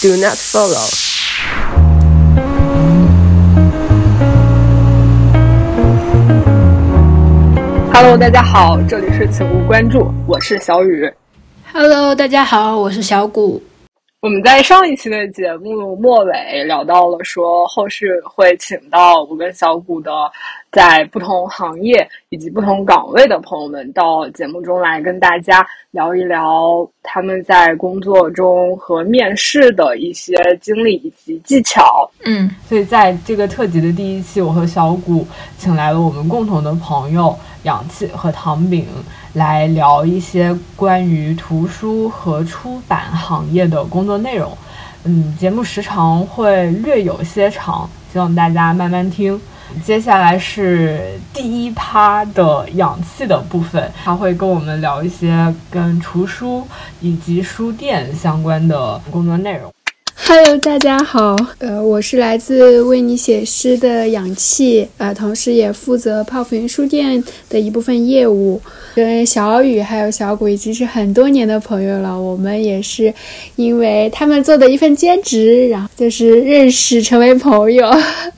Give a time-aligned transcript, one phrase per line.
[0.00, 0.86] Do not follow.
[7.92, 11.12] Hello，大家好，这里是请勿关注，我是小雨。
[11.72, 13.60] Hello，大家好，我是小谷。
[14.20, 20.10] 我们在上一期的节目末尾聊到了说，后续会请到我跟小谷的
[20.72, 32.10] 在不同行业以及不同岗位的朋友们到节目中来跟大家聊一聊他们在工作中和面试的一些经历以及技巧。
[32.24, 35.24] 嗯，所以在这个特辑的第一期，我和小谷
[35.58, 38.84] 请来了我们共同的朋友氧气和糖饼，
[39.34, 44.56] 来聊一些关于图书和出版行业的工作内容。
[45.04, 49.40] 嗯，节目时长会略有些长，希望大家慢慢听。
[49.84, 51.00] 接下来是
[51.32, 56.66] 第一趴的氧气的部分，他会跟我们聊一些跟图书
[57.00, 59.70] 以及书店相关的工作内容。
[60.26, 68.60] Hello，大家好，呃，我是来自为你写诗的氧气，呃，同时也负责泡芙云书店的一部分业务。
[68.94, 73.12] 跟小雨还有小谷已经是很多年的朋友了，我们也是
[73.56, 77.90] 因为他们做的一份兼职，然后就是认识成为朋友。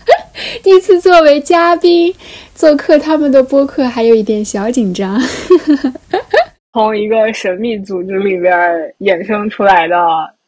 [0.62, 2.14] 第一次作为嘉宾
[2.54, 5.20] 做客他们的播客，还有一点小紧张。
[6.72, 8.52] 从一个神秘组织里边
[9.00, 9.96] 衍生出来的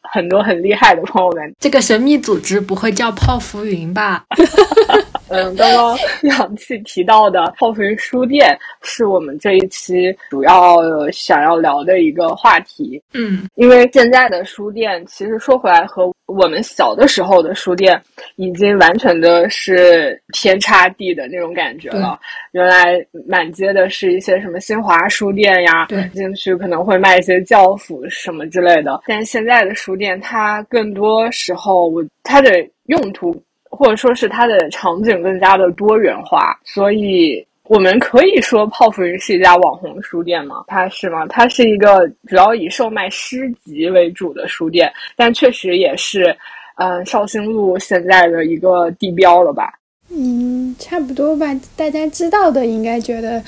[0.02, 4.24] 很多很厉害的朋友们，这个神秘组织不会叫泡芙云吧？
[5.32, 10.76] 嗯，刚刚 氧气提到的泡芙云书店是我们这一期主要
[11.10, 13.02] 想要聊的一个话题。
[13.14, 18.00] 嗯，因为现在的书店，其实说回来和我们小的时候的书店，
[18.36, 22.20] 已经完全的是天差地的那种感觉了。
[22.52, 29.00] 原来满街的是一些什么新华书店呀，对进去可能会卖一些教辅什么之类的。
[29.06, 32.50] 但现在的书店，它更多时候我它的
[32.86, 33.34] 用途
[33.74, 40.64] 或者说是它的场景更加的多元化，所以我们可以说泡芙云是一家网红书店吗？
[40.66, 41.26] 它是吗？
[41.28, 46.36] 它是一个主要以售卖诗集为主的书店，但确实也是，
[46.76, 49.72] 嗯、绍兴路现在的一个地标了吧？
[50.10, 51.46] 嗯，差不多吧。
[51.74, 53.42] 大家知道的应该觉得，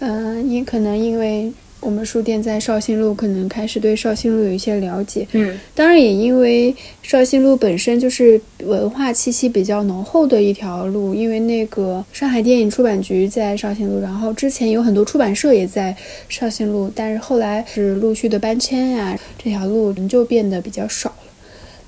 [0.00, 1.52] 嗯、也可能因为
[1.86, 5.24] 我们书店在绍兴路，可能开始对绍兴路有一些了解。
[5.30, 15.96] 嗯，当然也因为绍兴路本身就是文化气息比较浓厚的一条路，因为那个上海电影出版局在绍兴路，然后之前有很多出版社也在
[16.28, 21.32] 绍兴路，但是后来是陆续的搬迁呀、啊，这条路人就变得比较少了。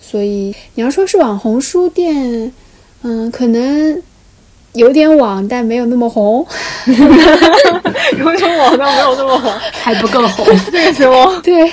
[0.00, 2.52] 所以你要说是网红书店，
[3.02, 4.00] 嗯，可能。
[4.78, 6.46] 有点网，但没有那么红。
[8.18, 10.46] 有点网，但没有那么红，还不够红。
[10.70, 11.40] 这个行吗？
[11.44, 11.70] 对，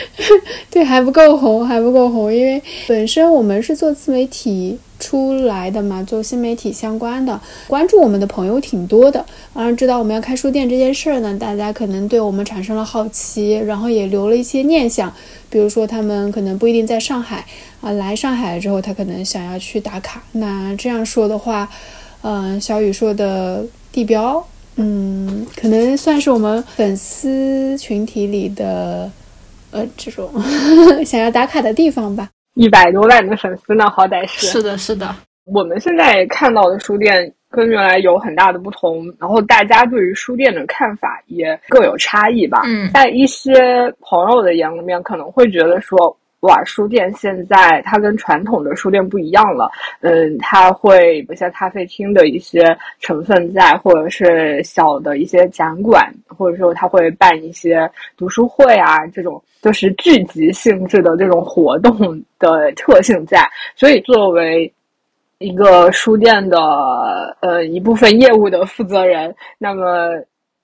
[0.70, 2.32] 对，还不够红，还不够红。
[2.32, 9.24] 因为本身我们是做自媒体出来的嘛，做新媒体相关的，关注我们的朋友挺多的。
[9.52, 15.12] 而知道我们要开书店这件事儿呢，大家可能对我们产生了好奇，然后也留了一些念想。
[15.48, 17.44] 比如说，他们可能不一定在上海
[17.80, 20.22] 啊，来上海了之后，他可能想要去打卡。
[20.32, 21.68] 那这样说的话。
[22.22, 24.44] 嗯、呃，小雨说的地标，
[24.76, 29.10] 嗯，可能算是我们粉丝群体里的，
[29.70, 30.30] 呃，这种
[31.04, 32.28] 想要打卡的地方吧。
[32.54, 34.46] 一百多万的粉丝呢，好歹是。
[34.46, 35.14] 是的，是的。
[35.44, 42.62] 我们现在看到的书店跟原来有很大的不同，然后大家对于书店的看法也各有差异吧。
[42.66, 43.52] 嗯，在一些
[44.00, 46.16] 朋友的眼里面，可能会觉得说。
[46.40, 49.70] 瓦，书店现在它跟传统的书店不一样了，
[50.00, 63.46] 嗯，它会有些咖啡厅的一些成分在，或者是小的一些展馆，或者说它会办一些读书会啊，这种就是聚集性质的这种活动的特性在。
[63.76, 64.72] 所以作为
[65.38, 66.56] 一个书店的
[67.40, 70.10] 呃一部分业务的负责人，那么。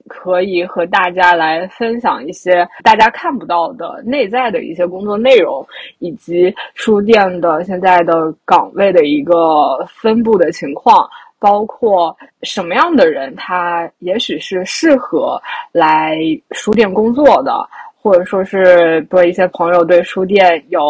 [0.09, 5.67] 可以和大家来分享一些大家看不到的内在的一些工作内容，
[5.99, 11.09] 以及书店的现在的岗位的一个分布的情况，
[11.39, 15.41] 包括什么样的人他也许是适合
[15.73, 16.17] 来
[16.53, 17.53] 书店工作的，
[18.01, 20.81] 或者说是对一些朋友对书店有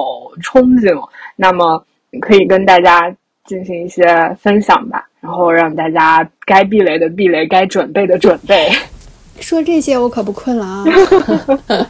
[0.42, 0.96] 憧憬，
[1.34, 1.82] 那么
[2.20, 3.14] 可以跟大家
[3.44, 4.04] 进行一些
[4.38, 8.69] 分享吧，然后让大家该避雷的避雷，该准备的准备。
[9.40, 10.84] 说这些我可不困了啊！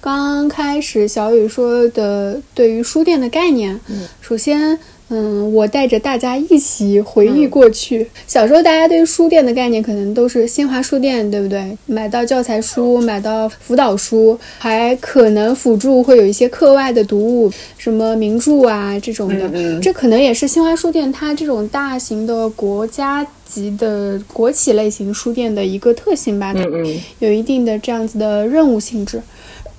[0.00, 4.78] 刚开始小雨说的对于书店的概念，嗯、首先，
[5.12, 8.06] 嗯，我带着大家一起回忆过去。
[8.28, 11.76] 小时候，大家对书店的概念可能都是新华书店，对不对？
[11.86, 19.80] 买到教材书，买到辅导书，还可能辅助会有一些课外的读物，什么名著啊这种的。
[19.80, 26.52] 这可能也是新华书店它这种大型的国家级的国企类型书店的一个特性吧。
[26.54, 29.20] 嗯嗯，有一定的这样子的任务性质。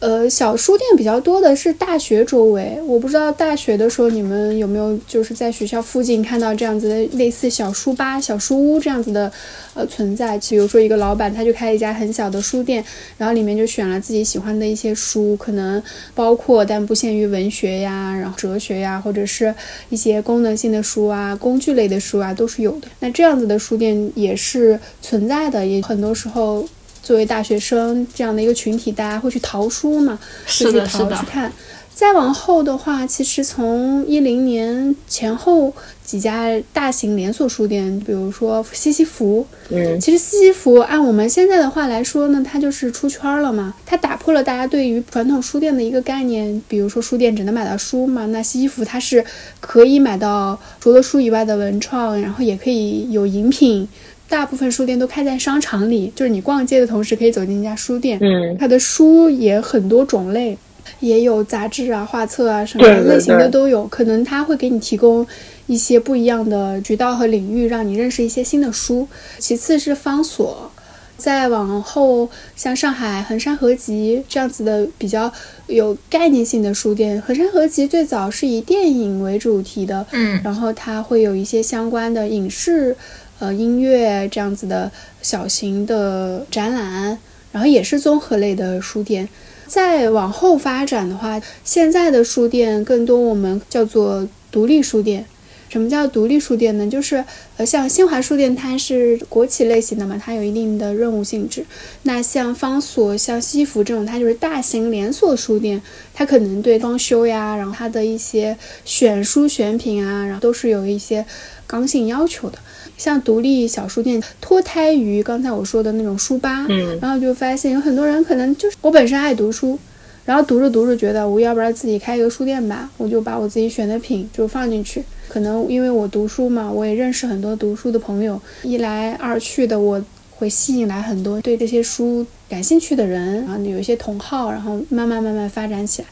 [0.01, 9.31] 呃，小书店比较多的是大学周围，我不知道大学的时候你们有没有就是在学校附近看到这样子的类似小书吧、小书屋这样子的
[9.75, 10.35] 呃存在。
[10.39, 12.83] 比如说一个老板他就开一家很小的书店，
[13.15, 15.81] 然后里面就选了自己喜欢的一些书，可能
[16.15, 19.53] 包括但不限于文学呀，然后哲学呀，或者是
[19.89, 22.87] 一些功能性的书啊、工具类的书啊都是有的。
[23.01, 26.67] 那这样子的书店也是存在的，也很多时候。
[27.03, 30.17] 作为大学生这样的一个群体，大家会去淘书嘛？
[30.45, 31.15] 是的，是的。
[31.17, 31.51] 去看，
[31.93, 35.73] 再往后的话，其实从一零年前后
[36.05, 43.73] 几家大型连锁书店，比如说西西弗，嗯，其实西西弗按我们现在的话来说呢，它就是出圈了嘛。
[43.85, 49.23] 它打破了大家对于传统书店的一个概念，比如说书店只能买到书嘛，那西西弗它是
[49.59, 53.87] 可以买到除了书以外的文创，然后也可以有饮品。
[54.31, 58.17] 大部分书店都开在商场里，就是你逛街的同时可以走进一家书店。
[58.21, 60.57] 嗯，它的书也很多种类，
[61.01, 63.85] 也有杂志啊、画册啊，什么类型的都有。
[63.87, 65.27] 可能它会给你提供
[65.67, 69.05] 一些不一样的渠道和领域，让你认识一些新的书。
[69.37, 70.71] 其次是方所，
[71.17, 75.29] 再往后像上海衡山合集这样子的比较
[75.67, 77.21] 有概念性的书店。
[77.21, 82.95] 衡山合集最早是以电影为主题的，嗯，然后它会有一些相关的影视。
[83.41, 84.91] 呃，音乐这样子的
[85.23, 87.17] 小型的展览，
[87.51, 89.27] 然后也是综合类的书店。
[89.65, 95.25] 再往后发展的话，现在的书店更多我们叫做独立书店。
[95.69, 96.87] 什么叫独立书店呢？
[96.87, 97.23] 就是
[97.57, 101.65] 呃，像新华书店，它是国企类型的嘛，它有一定的任务性质。
[102.03, 105.81] 那像方所、像西服这种，它就是大型连锁书店，
[106.13, 108.55] 它可能对装修呀，然后它的一些
[108.85, 111.25] 选书选品啊，然后都是有一些
[111.65, 112.59] 刚性要求的。
[113.01, 119.79] 像独立小书店脱胎于刚才我说的那种书吧，嗯，然后就发现有很多人可能就是我本身爱读书，
[120.23, 125.03] 然后读着读着觉得我要不然自己开一个书店吧，我就把我自己选的品就放进去。
[125.27, 129.99] 可能因为我读书嘛，我也认识很多读书的朋友，一来二去的我
[130.29, 136.07] 会吸引来很多对这些书感兴趣的人，然后有一些同好，然后慢慢慢慢发展起来。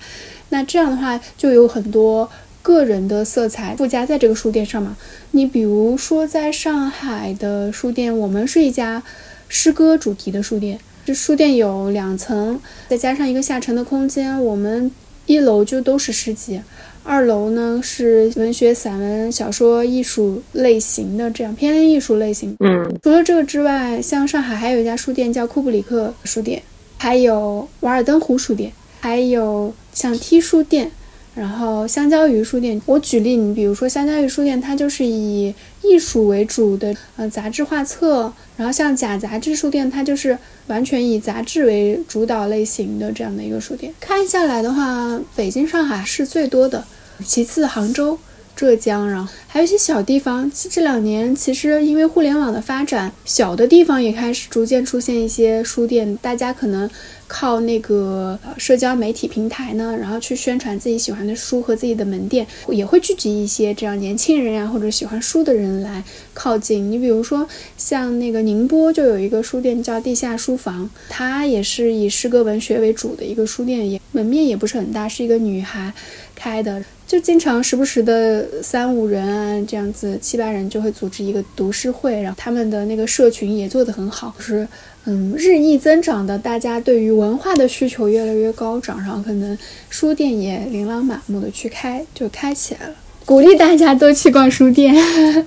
[0.50, 2.28] 那这样的话就有很多。
[2.70, 4.96] 个人的色彩附加在这个书店上嘛？
[5.32, 9.02] 你比如说，在上海的书店，我们是一家
[9.48, 10.80] 诗歌主题的书店。
[11.04, 14.40] 这书店有两层，再加上一个下沉的空间。
[14.46, 14.92] 我们
[15.26, 16.62] 一楼就都是诗集，
[17.02, 22.56] 二楼呢是文学、散文、小说、艺术类型的这样偏艺术类型。
[22.60, 26.62] 嗯，除了这个之外，像上海还有一家书店叫库布里克书店，
[27.00, 30.92] 还有瓦尔登湖书店，还有像 T 书店。
[31.40, 38.34] 然后香蕉鱼书店，我举例，你比如说香蕉鱼书店，它就是以艺术为主的，呃，杂志画册。
[38.58, 40.38] 然后像假杂志书店，它就是
[40.68, 43.94] 完全以杂志为主导类型的这样的一个书店。
[44.02, 46.84] 看下来的话，北京、上海是最多的，
[47.26, 48.20] 其次杭州。
[48.56, 50.50] 浙江，然后还有一些小地方。
[50.70, 56.16] 这两年其实因为互联网的发展，小的地方也开始逐渐出现一些书店。
[56.18, 56.88] 大家可能
[57.28, 66.04] 靠那个社交媒体平台呢，然后去宣传自己喜欢的书和自己的门店，也会聚集一些这样年轻人呀或者喜欢书的人来
[66.36, 66.92] 靠近。
[66.92, 75.92] 你比如说像那个宁波就有一个书店叫地下书房，它也是以诗歌文学为主的一个书店，也门面也不是很大，是一个女孩
[76.36, 76.84] 开的。
[77.08, 84.68] 就经常时不时的三五人啊，这样子七八人就会组织一个读诗会，然后他们的那个社群也做得很好，就是
[85.06, 89.58] 嗯日益增长的，大家对于文化的需求越来越高涨，然后可能
[89.90, 94.94] 书店也琳琅满目的去开，就开起来了，鼓励大家都去逛书店。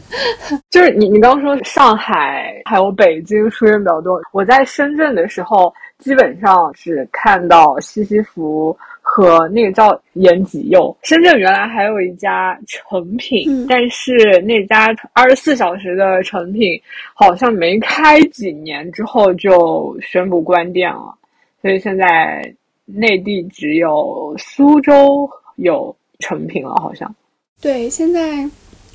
[0.70, 8.76] 就是你你刚刚说上海还有北京书店比较多，我在深圳的时候基本上只看到西西弗。
[9.14, 16.80] 和那个叫延吉佑，深圳原来还有一家成品，但是那家二十四小时的成品
[17.12, 21.14] 好像没开几年之后就宣布关店了，
[21.60, 22.50] 所以现在
[22.86, 27.14] 内地只有苏州有成品了，好像。
[27.60, 28.48] 对，现在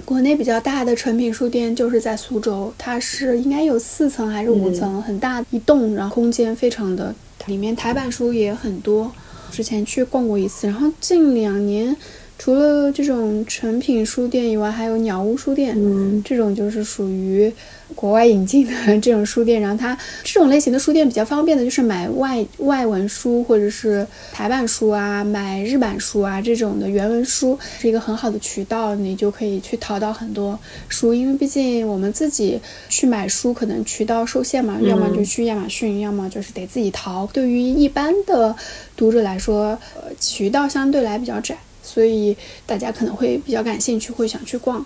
[0.04, 7.14] 国内比较大的成品书店就是在苏州，它是应该有四层还是五层，很大一栋，然后空间非常的，
[7.46, 9.12] 里面台版书也很多。
[9.52, 11.96] 之前去逛过一次，然后近两年
[12.38, 16.22] 除了这种成品书店以外，还有鸟屋书店，嗯。
[16.24, 17.52] 这种就是属于
[17.98, 19.60] 国外引进的这种书店。
[19.60, 31.14] 然后它这种类型的书店比较方便的，就是买外外文书或者是台版书啊，买日版书啊这种的原文书是一个很好的渠道，你就可以去淘到很多书。
[31.14, 37.28] 因为毕竟我们自己去买书，可能渠道受限嘛，要么就去亚马逊，要么就是得自己淘。
[37.34, 38.56] 对于一般的
[38.96, 41.58] 读者来说，呃，渠道相对来比较窄。
[41.82, 42.36] 所以
[42.66, 44.86] 大家可能会比较感兴趣，会想去逛。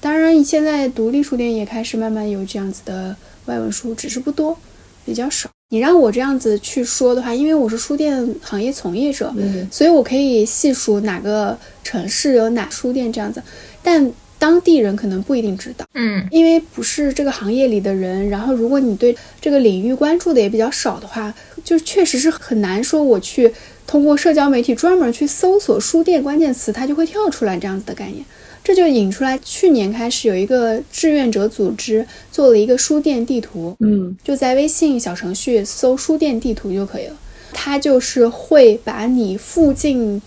[0.00, 3.14] 当然，现在独立书店也开始慢慢有这样子的
[3.46, 4.56] 外文书，只是不多，
[5.04, 5.48] 比较少。
[5.72, 13.40] 你让我这样子去说的话，因为我是书店行业从业者，嗯所以我可以细数哪个城市有哪书店这样子，
[13.82, 15.86] 但当地人可能不一定知道。
[15.94, 23.52] 嗯因为不是这个行业里的人，然后如果你对这个领域关注的也比较少的话，就确实是很难说我去
[23.86, 28.24] 通过社交媒体专门去搜索书店关键词，它就会跳出来这样子的概念。
[28.70, 37.16] 这就引出来，去年开始有一个志愿者组织做了一个书店地图，嗯就在微信小程序搜“书店地图”就可以了。
[37.52, 40.22] 它就是会把你附近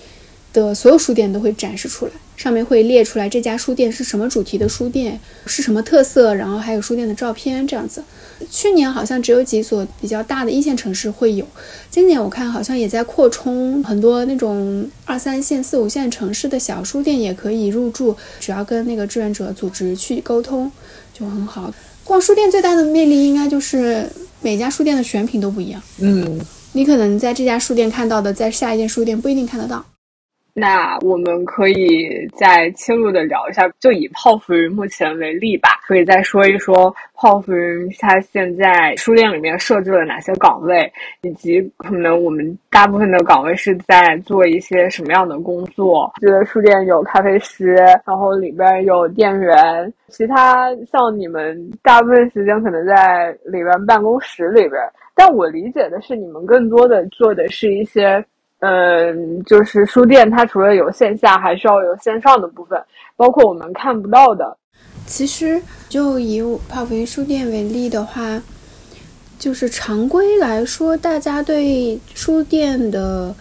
[0.51, 8.03] 的所有书店都会展示出来，上面会列出来这家书店是什么主题的书店，是什么特色，然后还有书店的照片这样子。
[8.49, 11.45] 去年好像只有几所比较大的一线城市会有，
[11.89, 20.71] 今年我看好像也在扩充，很多那种二三线、四五线城市的小书店也可以入驻，只要跟那个志愿者组织去沟通
[21.13, 21.73] 就很好。
[22.03, 24.09] 逛书店最大的魅力应该就是
[24.41, 26.39] 每家书店的选品都不一样，嗯，
[26.73, 29.85] 你可能在这家书店看到的，在下一间书店不一定看得到。
[30.55, 40.91] 那我们可以再切入的聊一下，就以泡芙云目前为例吧，可以再说一说泡芙云它现在书店里面设置了哪些岗位，
[41.23, 46.11] 以及可能我们大部分的岗位是在做一些什么样的工作。
[46.19, 47.73] 记得书店有咖啡师，
[48.05, 54.79] 然后里边有店员，其他像你们大部分时间可能在里边办公室里边，
[55.15, 58.23] 但我理解的是你们更多的做的是一些。
[58.65, 62.81] 嗯，就是书店，它除了有线下，还需要有线上的部分，
[63.17, 64.57] 包括我们看不到的。
[65.05, 68.41] 其实就以泡芙云书店为例的话，
[69.37, 73.35] 就是常规来说，大家对书店的，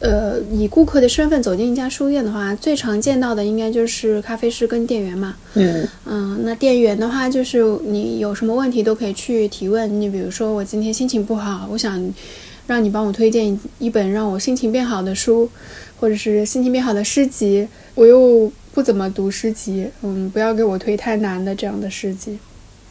[0.00, 5.36] 呃，以顾客的身份走进一家书店的话，最常见到的应该就是咖啡师跟店员嘛。
[5.54, 10.00] 嗯嗯，那店员的话，就是你有什么问题都可以去提问。
[10.00, 12.02] 你比如说，我今天心情不好，我想
[12.70, 15.50] 让你帮我推荐一本让我心情变好的书，
[15.98, 17.66] 或者是心情变好的诗集。
[17.96, 22.38] 我又不怎么读诗集，嗯，不要给我推太难的这样的诗集。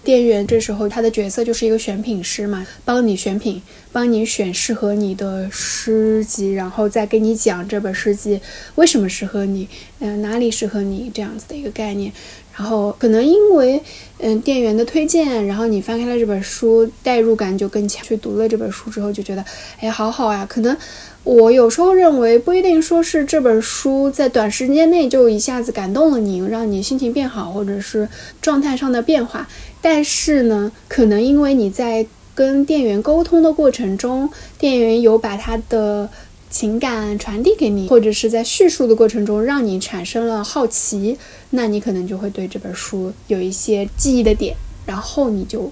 [0.04, 3.62] 店员这时候他的角色就是一个选品师嘛，帮你选品，
[3.94, 8.38] 帮你选适合你的诗集，然后再给你讲这本诗集
[8.76, 9.66] 为什么适合你，
[10.00, 12.12] 嗯、哪里适合你这样子的一个概念。
[12.60, 13.82] 然后可能因为
[14.18, 18.06] 嗯店员的推荐，然后你翻开了这本书，代入感就更强。
[18.06, 19.46] 去读了这本书之后，就觉得
[19.80, 20.46] 哎好好呀。
[20.46, 20.76] 可能
[21.24, 28.10] 我有时候认为不一定说是这本书在短时间内就一下子感动了你，让你心情变好，或者是
[28.42, 29.48] 状态上的变化。
[29.82, 36.10] 但是呢，可能因为你在跟店员沟通的过程中，店员有把他的
[36.50, 41.18] 情感传递给你，或者是在叙述的过程中让你产生了好奇，
[41.52, 45.72] 那你可能就会对这本书有一些记忆的点，然后你就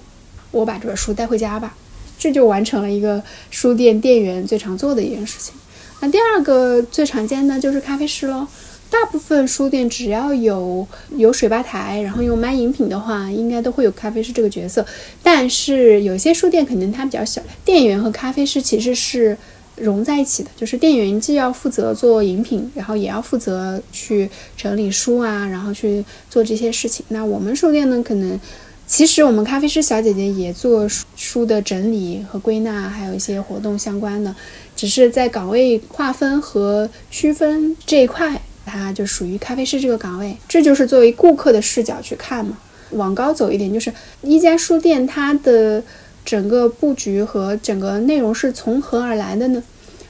[0.50, 1.76] 我把这本书带回家吧，
[2.18, 5.54] 这就完成了一个书店店员最常做的一件事情。
[6.00, 8.46] 那第二个最常见的就是咖啡师喽。
[8.90, 14.86] 大部分书店只要有有水吧台，然后有卖饮品的话，应该都会有咖啡师这个角色。
[15.22, 19.36] 但是有些书店可能它比较小，店员和咖啡师其实是
[19.80, 27.04] 融在一起的，就是店员既要负责做饮品，然后也要负责去整理书啊，然后去做这些事情。
[27.08, 28.38] 那我们书店呢，可能
[28.86, 34.34] 其实我们咖啡师小姐姐也做书的整理和归纳，还有一些活动相关的，
[34.76, 38.40] 只是在岗位划分和区分这一块。
[38.70, 42.58] 它就属于咖啡师这个岗位，这就是作为顾客的视角去看嘛。
[42.90, 45.82] 往高走一点，就是一家书店它的
[46.28, 49.62] 整个布局和整个内容是从何而来的呢？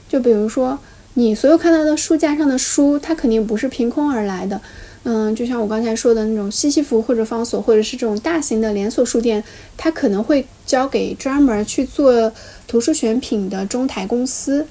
[0.09, 0.77] 就比如说
[1.13, 4.59] 你所有看到的书架上的书，它肯定不是凭空而来的。
[5.03, 9.41] 嗯，就像我刚才说的那种西西弗或者方所，或者是这种大型的连锁书店，
[9.77, 12.29] 它可能会交给专门去做
[12.67, 14.67] 图书选品的中台公司。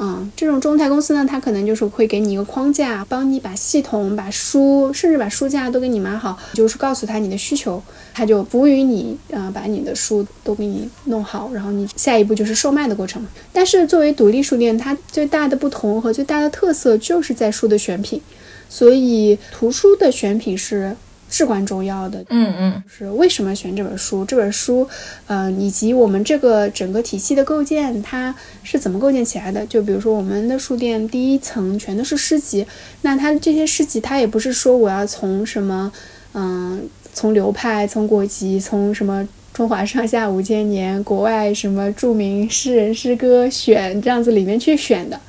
[0.00, 7.82] 嗯，这种中台公司呢，它可能就是会给你一个框架，帮你把系统、把书，甚至把书架都给你码好，就是告诉他你的需求，
[8.14, 13.26] 他就服务于你，啊、把你的书都给你弄好，然后你下一步就是售卖的过程。
[13.52, 18.22] 但是作为独立书店，它最大的不同和最大的特色就是在书的选品。
[18.68, 20.94] 所以图书的选品是
[21.30, 22.24] 至关重要的。
[22.30, 24.24] 嗯嗯，是为什么选这本书？
[24.24, 24.88] 这本书，
[25.26, 29.64] 呃，以及我们这个整个体系的构建，它是怎么构建起来的？
[29.66, 32.66] 就比如说我们的书店第一层全都是诗集，
[33.02, 35.92] 那它这些诗集，它也不是说我要从什么，
[36.32, 45.20] 嗯，从流派、从国籍、从什么中华上下五千年、国外什么著名诗人诗歌选这样子里面去选的，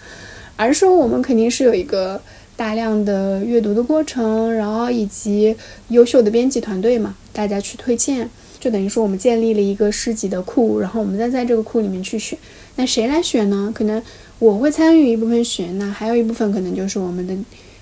[0.56, 2.22] 而是说我们肯定是有一个。
[2.60, 5.56] 大量的阅读的过程，然后以及
[5.88, 12.38] 优秀的编辑团队嘛，大家去推荐，就等于说我们建立了一个诗集的库，然后我们再在这个库里面去选。
[12.76, 13.72] 那谁来选呢？
[13.74, 14.04] 可能
[14.40, 17.34] 我会参与一部分选，那还有一部分可能就是我们的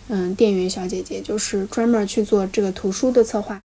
[0.09, 3.59] 嗯店员小姐姐，就是专门去做这个图书的策划。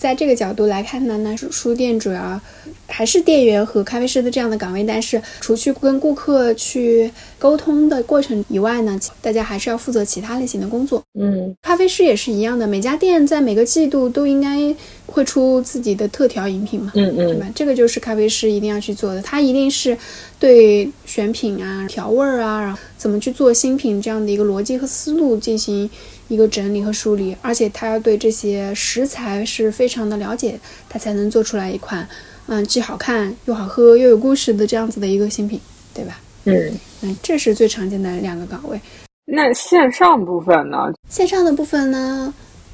[0.00, 2.40] 在这个角度来看呢，那书店主要
[2.88, 7.08] 还是店员和咖啡师的这样的岗位，但是除去跟顾客去
[7.38, 11.02] 沟通的过程以外呢，大家还是要负责其他类型的工作。
[11.20, 14.74] 嗯，咖啡师也是一样的，每家店在每个季度都应该
[15.06, 17.48] 会出自己的特调饮品嘛，嗯嗯，对吧？
[17.54, 19.96] 这个就是咖啡师一定要去做的，他一定是
[20.40, 25.88] 对选品啊、调味儿啊，然后怎么去做新品这样的一个逻辑和思路进行。
[26.28, 32.08] 一个整理和梳理，而且他要对这些食材是非常的了解，他才能做出来一款，
[32.46, 35.60] 嗯，既好看又好喝又有故事的这样子的一个新品，
[35.92, 36.20] 对吧？
[36.44, 38.80] 嗯嗯，这是最常见的两个岗位。
[39.24, 40.92] 那线上部分呢？
[41.08, 42.32] 线上的部分呢？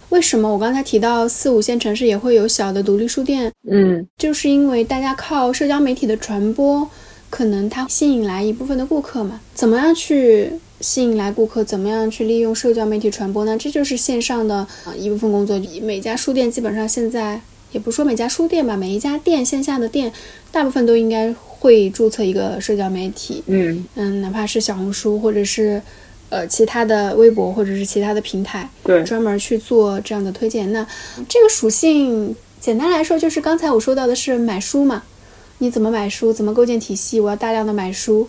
[0.08, 3.52] 为什么我刚才提到四五线城市也会有小的独立书店？
[3.70, 6.88] 嗯，就是因为大家靠社交媒体的传播，
[7.30, 9.40] 可能它吸引来一部分的顾客嘛。
[9.54, 10.52] 怎么样去？
[10.80, 13.58] 吸引来顾客，怎么样去利用社交媒体传播呢？
[13.58, 15.60] 这就是线上的啊一部分工作。
[15.82, 17.40] 每家书店基本上现在
[17.72, 20.12] 也不说每家书店吧，每一家店线下的店，
[20.52, 23.42] 大部分都应该会注册一个社交媒体。
[23.46, 25.82] 嗯嗯，哪怕是小红书或者是
[26.28, 30.72] 呃其他的微博或者是其他的平台，对，专门去做这样的推荐。
[30.72, 30.86] 那
[31.28, 35.02] 这个属性简单来说就是刚才我说到的是买书嘛？
[35.58, 36.32] 你怎么买书？
[36.32, 37.20] 怎么构建体系？
[37.20, 38.28] 我要大量的买书。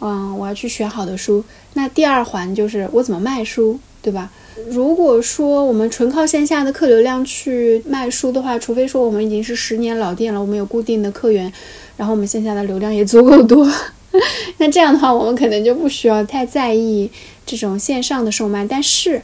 [0.00, 1.42] 嗯，我要去选好的书。
[1.74, 4.30] 那第二环就是我怎么卖书，对吧？
[4.68, 11.50] 如果说我们纯靠线下的客流量去卖书的话，除非说我们已经是十年老店了，我们有固定的客源，
[11.96, 13.70] 然后我们线下的流量也足够多，
[14.58, 17.10] 那这样的话，我们可能就不需要太在意
[17.46, 18.66] 这种线上的售卖。
[18.66, 19.22] 但是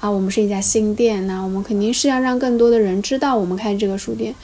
[0.00, 4.34] 啊，我们是一家新店，那我们肯定是要让更多的人知道我们开这个书店。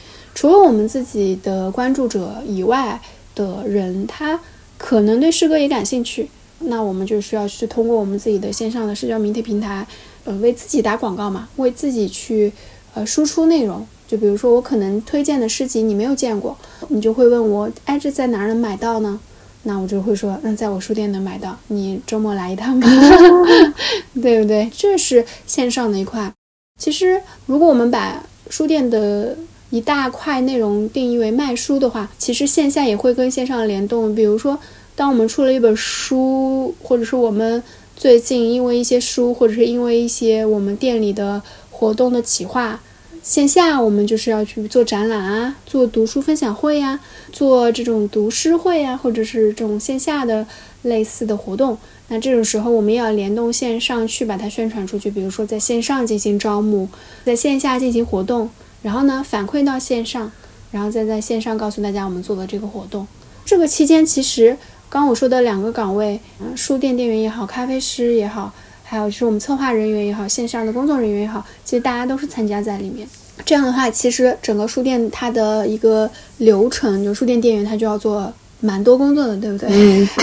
[0.41, 2.99] 除了我们自己的关注者以外
[3.35, 4.41] 的人，他。
[4.79, 9.87] 可能对诗歌也感兴趣，那我们就需要去通过我们自己的线上的社交媒体平台，
[10.25, 12.51] 呃，为自己打广告嘛，为自己去
[12.95, 13.87] 呃输出内容。
[14.09, 16.57] 就比如说我可能推荐的诗集你没有见过，
[16.89, 19.21] 你就会问我，哎，这在哪儿能买到呢？
[19.65, 22.89] 那我就会说，那在我书店能买到，你周末来一趟吧，
[24.23, 24.71] 对不对？
[24.75, 26.33] 这是线上的一块。
[26.79, 29.37] 其实如果我们把书店的
[29.71, 34.13] 一大块内容定义为卖书的话，其实线下也会跟线上联动。
[34.13, 34.59] 比如说，
[34.97, 37.63] 当我们出了一本书，或者是我们
[37.97, 42.81] 最近因为一些书，或者是因为一些我们店里的活动的企划，
[43.23, 46.99] 线下我们就是要去做展览啊，做读书分享会呀，
[47.33, 50.45] 做这种读诗会呀，或者是这种线下的
[50.83, 51.79] 类似的活动。
[52.09, 55.09] 那这种时候，我们要联动线上去把它宣传出去。
[55.09, 56.89] 比如说，在线上进行招募，
[57.25, 58.51] 在线下进行活动。
[58.83, 60.31] 然后呢，反馈到线上，
[60.71, 63.07] 然后再在线上告诉大家我们做的这个活动。
[63.45, 64.57] 这个期间，其实
[64.89, 73.09] 刚我说的两个岗位，嗯，书店店员也好，咖啡师也好，还有就是我们策划人员也好，线上的工作人员也好，其实大家都是参加在里面。
[73.45, 79.69] 这样的话，其实整个书店它的一个流程，就书店店员他就要做蛮多工作的，对不对？
[79.71, 80.09] 嗯。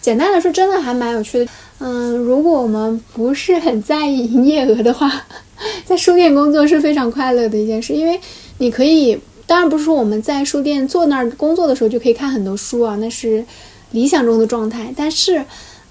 [0.00, 1.48] 简单来说，真的还蛮有趣的。
[1.86, 5.12] 嗯，如果我们不是很在意营业额的话，
[5.84, 8.18] 在书店工作是非常快乐的一件事，因为
[8.56, 13.44] 你可以，当然不是说我们在书店坐那儿工作的时候就可以看很多书啊，那是
[13.90, 14.94] 理想中的状态。
[14.96, 15.44] 但是，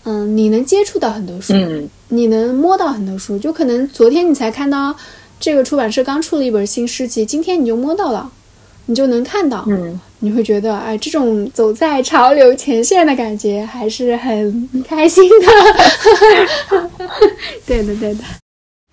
[0.06, 1.54] 嗯，你能接触到很多书，
[2.08, 4.96] 你能摸到很多书，就可能昨天你才看到
[5.40, 8.32] 这个出版社刚出了一本新诗集，今天你就摸到了。
[8.86, 15.48] 你就能看到，嗯，你会觉得，哎，这种走在潮流前线的感觉还是很开心的。
[17.68, 18.24] 对的，对的。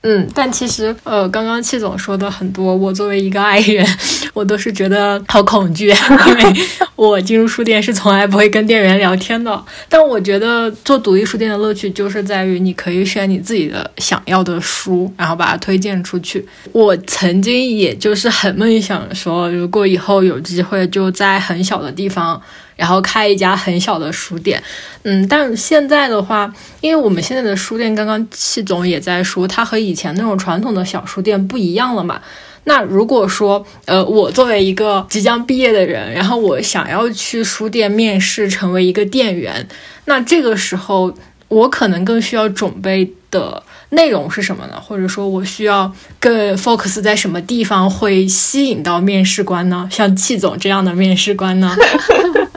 [0.02, 3.86] 嗯，但其实，呃，刚刚戚总说的很多，我作为一个爱人，
[4.32, 5.88] 我都是觉得好恐惧，
[6.26, 9.62] 因为我进入书店是从来不会跟店员聊天的。
[9.90, 16.46] 但我觉得做独立书店的乐趣就是在于你可以选你自己的想要的书，然后把它推荐出去。
[16.72, 22.40] 我曾经也就是很梦想说，如果以后有机会就在很小的地方。
[22.80, 24.62] 然后开一家很小的书店。
[25.02, 32.20] 嗯，但现在的话，因为我们现在的书店，刚刚戚总也在说，它和以前那种传统的小书店不一样了嘛。
[32.64, 39.66] 那如果说，呃，我作为一个即将毕业的人，然后我想要去书店面试，成为一个店员，
[40.06, 41.12] 那这个时候
[41.48, 44.78] 我可能更需要准备的内容是什么呢？
[44.78, 45.90] 或者说，我需要
[46.20, 49.88] 更 focus 在什么地方会吸引到面试官呢？
[49.90, 51.74] 像戚总这样的面试官呢？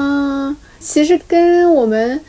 [0.00, 2.20] 嗯，其实跟我们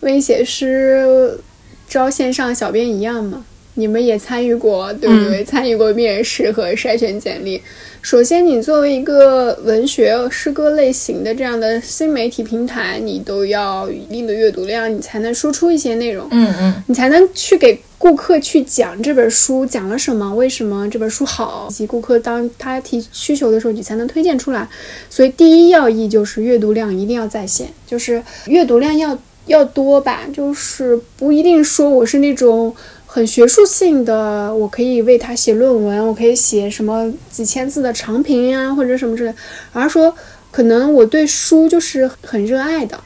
[0.00, 1.40] 微写师
[1.88, 3.44] 招线上小编一样嘛。
[3.76, 5.44] 你们也参与过，对不对？
[5.44, 7.62] 参与过面试和筛选简历。
[8.02, 16.26] 首先，你作为一个文学诗歌类型的这样的新媒体平台，你都要一定的阅读量，你才能输出一些内容。
[16.30, 24.68] 嗯嗯，你才能去给顾客去讲这本书讲了什么，为什么这本书好，以及顾客当他提需求的时候，你才能推荐出来。
[25.10, 32.74] 所以，第一要义就是阅读量一定要在线，就是阅读量要要多吧，就是不一定说我是那种。
[33.16, 39.32] 很学术性的，我可以为他写论文，我可以写什么几千字的长评呀，或者什么之类。
[39.72, 40.14] 而说，
[40.50, 43.00] 可能我对书就是很热爱的。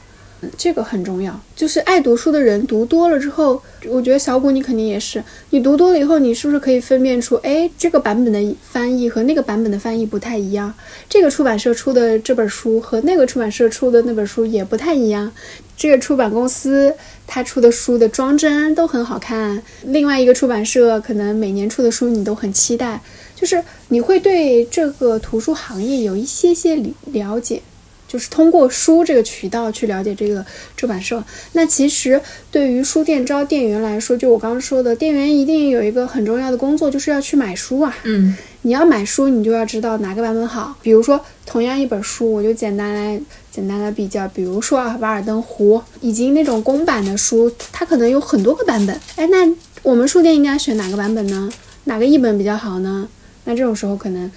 [0.57, 10.73] 这个很重要，就是爱读书的人读多了之后，我觉得小谷你肯定也是，你读多了以后，你是不是可以分辨出，哎，这个版本的翻译和那个版本的翻译不太一样，
[11.11, 15.31] 这个出版社出的这本书和那个出版社出的那本书也不太一样，
[15.77, 16.95] 这个出版公司
[17.33, 23.01] 他出的书的装帧都很好看，另外一个出版社可能每年出的书你都很期待，
[23.37, 27.63] 就是你会对这个图书行业有一些些了解。
[28.09, 30.45] 就是通过书这个渠道去了解这个
[30.77, 31.23] 出版社。
[31.53, 37.97] 那其实对于书店招店员来说，就我刚刚说的，店员一定有一个很重要的工作，就是要去买书啊。
[38.03, 40.75] 嗯，你要买书，你就要知道哪个版本好。
[40.83, 44.29] 比如说，同样一本书，我就简单来简单来比较。
[44.29, 48.99] 比如说啊，《瓦尔登湖》以及那种公版的书，它可能有很多个版本。
[49.17, 49.49] 哎，那
[49.83, 51.51] 我们书店应该选哪个版本呢？
[51.85, 53.09] 哪个译本比较好呢？
[53.45, 54.31] 那这种时候，可能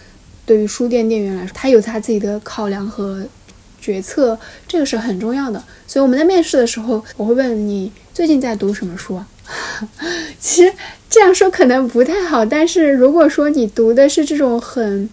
[0.46, 3.26] 对于书店店员来说，他有他自己的考量和。
[3.82, 9.18] 决策这个是很重要的，所以我们在面试的时候，我会问你最近在读什么书。
[9.18, 9.28] 啊
[10.40, 10.74] 其实
[11.10, 15.10] 这样说可能不太好，但是如果说你读的是这种很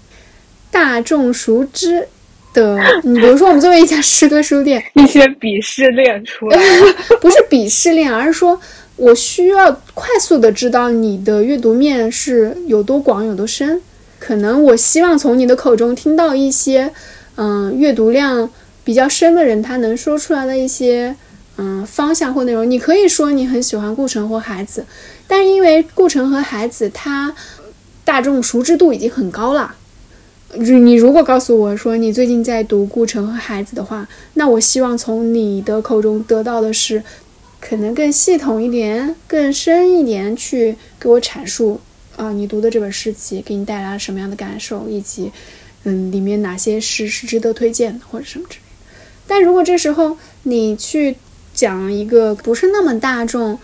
[0.70, 2.06] 大众熟知
[2.52, 6.58] 的，你比如说我们作为一家诗歌书店， 一些鄙视链出来，
[7.20, 8.60] 不是鄙视链，而是说
[8.96, 13.80] 我需要快速的知道你的阅读面是有多广有多深，
[14.18, 16.92] 可能我希望从你的口中听到一些。
[17.36, 18.50] 嗯，阅读量
[18.84, 21.16] 比较深的人，他能说出来的一些
[21.56, 24.84] 嗯方向或内容，你可以说你很喜欢顾城或孩子，
[25.26, 27.34] 但是因为顾城和孩子，他
[28.04, 29.74] 大众熟知度已经很高了。
[30.54, 37.02] 你如果告诉我说你最近在读顾城和孩子的话，那我希望从你的口中得到的是
[37.60, 41.80] 可能更系统一点、更深一点去给我阐述
[42.16, 45.30] 啊，你读的这本诗集给你带来了什么样的感受，以及。
[45.84, 48.84] 嗯，里面哪些诗是值得推荐的，或者什么之类的。
[49.26, 51.16] 但如果这时候你去
[51.54, 53.58] 讲一个不是那么大众，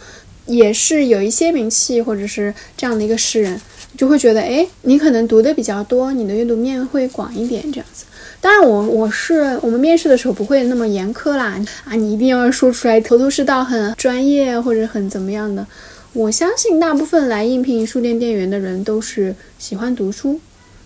[0.47, 3.61] 也是有一些名气或者是这样的一个诗人，
[3.97, 8.05] 就会觉得，哎，你可能读的比较多，你的阅读面会广一点，这样子。
[8.41, 15.67] 当然，我我是我们面试的时候不会那么严苛啦，啊，你一定要说出来头头是道，很专业或者很怎么样的。
[16.13, 20.41] 我相信大部分来应聘书店店员的人都是喜欢读书，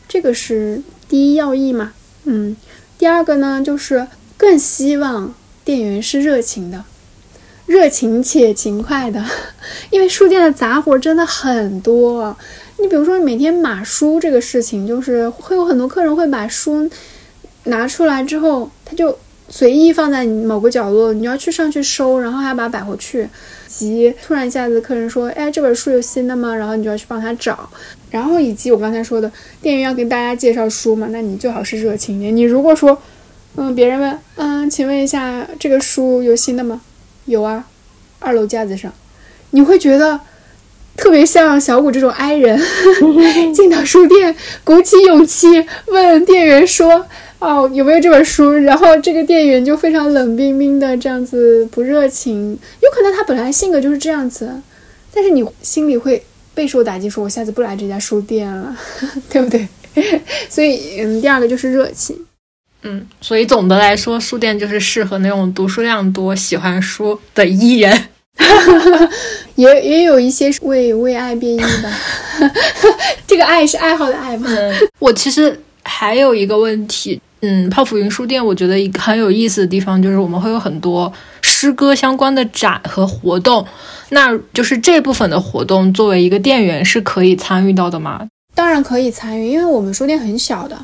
[0.09, 0.83] 这个是。
[1.09, 1.93] 第一要义嘛，
[2.23, 2.57] 嗯，
[2.97, 6.85] 第二个呢，就是更希望店员是热情的，
[7.67, 9.25] 热情且勤快的，
[9.91, 12.37] 因为书店的杂活真的很多。
[12.81, 16.89] 你比如说每天码书这个事情，就是会有很多客人会把书
[17.65, 19.17] 拿出来之后，他就
[19.49, 23.29] 随意放在某个角落，你要去上去收，然后还要把它摆回去。
[23.67, 26.55] 及突然一下子客人说，哎，这本书有新的吗？
[26.55, 27.69] 然后你就要去帮他找。
[28.11, 29.31] 然后以及我刚才说的，
[29.63, 32.37] 店员要给大家介绍书嘛，那你最好是热情一点。
[32.37, 32.97] 你如果说，
[33.57, 36.81] 嗯，别人问，嗯，请问一下，这个书有新的吗？
[37.27, 37.65] 有啊，
[38.19, 38.93] 二楼架子上。
[39.51, 40.19] 你会觉得
[41.01, 42.61] 特别像小谷这种 I 人，
[43.55, 45.47] 进到书店，鼓起勇气
[45.87, 47.07] 问店员说，
[47.39, 48.53] 哦，有没有这本书？
[48.53, 52.59] 然后这个店员就非常冷冰冰的这样子，不热情。
[52.83, 54.61] 有可能他本来性格就是这样子，
[55.15, 56.23] 但是你心里会。
[56.53, 58.77] 备受打击，说我下次不来这家书店了，
[59.31, 59.67] 对不对？
[60.49, 62.27] 所以，嗯，第二个就是热情，
[62.83, 68.09] 嗯，所以总的来说，书店就是适合那种读书量多、喜欢书的艺人，
[69.61, 71.93] 也也有一些为为爱变异吧，
[73.29, 74.49] 这个爱是爱好的爱吗？
[74.99, 83.67] 我其实还有一个问题，嗯，泡芙云书店，我觉得一个很有意思的地方就是我们会有很多诗歌相关的展和活动。
[84.09, 88.27] 那就是这部分的活动，作为一个店员是可以参与到的吗？
[88.55, 90.77] 当然可以参与，因为我们书店很小的，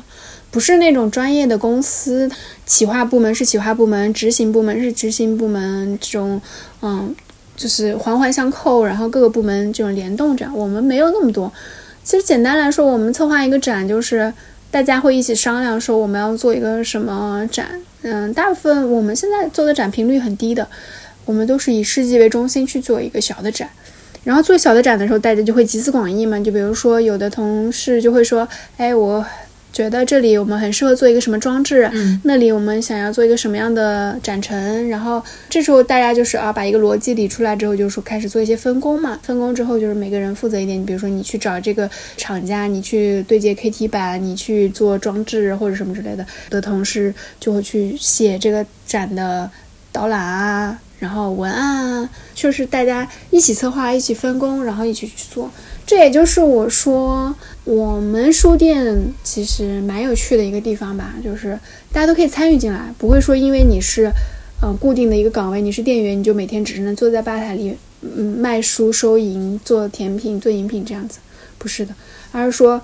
[0.51, 2.29] 不是那种专业的公司，
[2.65, 6.39] 企划部门是企划部门，执行部门是执行部门，这种
[6.81, 7.13] 嗯，
[7.57, 11.51] 就是环环相扣，然后各个部门这种联动展，我们没有那么多。
[12.03, 14.31] 其实简单来说，我们策划一个展，就是
[14.71, 17.81] 大家会一起商量说我们要做一个什么展。
[18.03, 20.65] 嗯，大部分我们现在做的展频率很低的，
[21.25, 23.69] 我们都是以世纪为中心去做一个小的展。
[24.23, 26.39] 然后做小的展的时候，大家就会集思广益嘛。
[26.39, 29.25] 就比如说，有的同事就会说：“哎，我
[29.73, 31.89] 觉得这里我们很适合做一个什么装置，
[32.23, 39.19] 那里我们想要做一个什么样的展陈。”然后这时候大家就是啊，把一个逻辑理出来之后，就是说开始做一些分工嘛。
[39.21, 40.79] 分工之后就是每个人负责一点。
[40.79, 46.25] 你比如说，你去找这个厂家，你去对接 KT 板，你去做装置或者什么之类的。
[46.49, 49.49] 的同事就会去写这个展的
[49.91, 50.79] 导览啊。
[50.99, 55.51] 然后文案啊，就是大家一起策划，一起分工，然后一起去做。
[55.85, 57.33] 这也就是我说
[57.67, 61.59] 我们书店其实蛮有趣的一个地方吧，就是
[61.91, 64.09] 大家都可以参与进来，不会说因为你是
[64.63, 71.19] 嗯固定的一个岗位，你是店员，你就每天只是能坐在吧台里嗯卖书收银、做甜品、做饮品这样子，
[71.57, 71.93] 不是的，
[72.31, 72.81] 而是说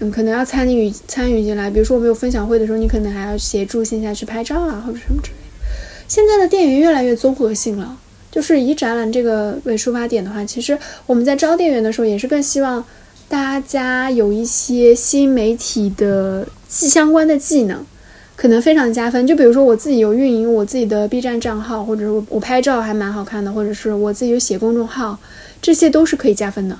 [0.00, 1.70] 嗯可能要参与参与进来。
[1.70, 5.68] 比如说我们有分享会的时候，你可能还要协助线下去拍照啊，或者什么之类的。
[6.08, 7.96] 现在的店员越来越综合性了，
[8.32, 12.84] 就是以展览这个为出发点的话，其实我们在招店员的时候，也是更希望
[13.28, 17.84] 大家有一些新媒体的技相关的技能，
[18.36, 19.26] 可能非常加分。
[19.26, 25.18] 就比如说我自己有运营我自己的 B 站账号，或者是我拍照还蛮好看的，或者是我自己有写公众号，
[25.60, 26.78] 这些都是可以加分的。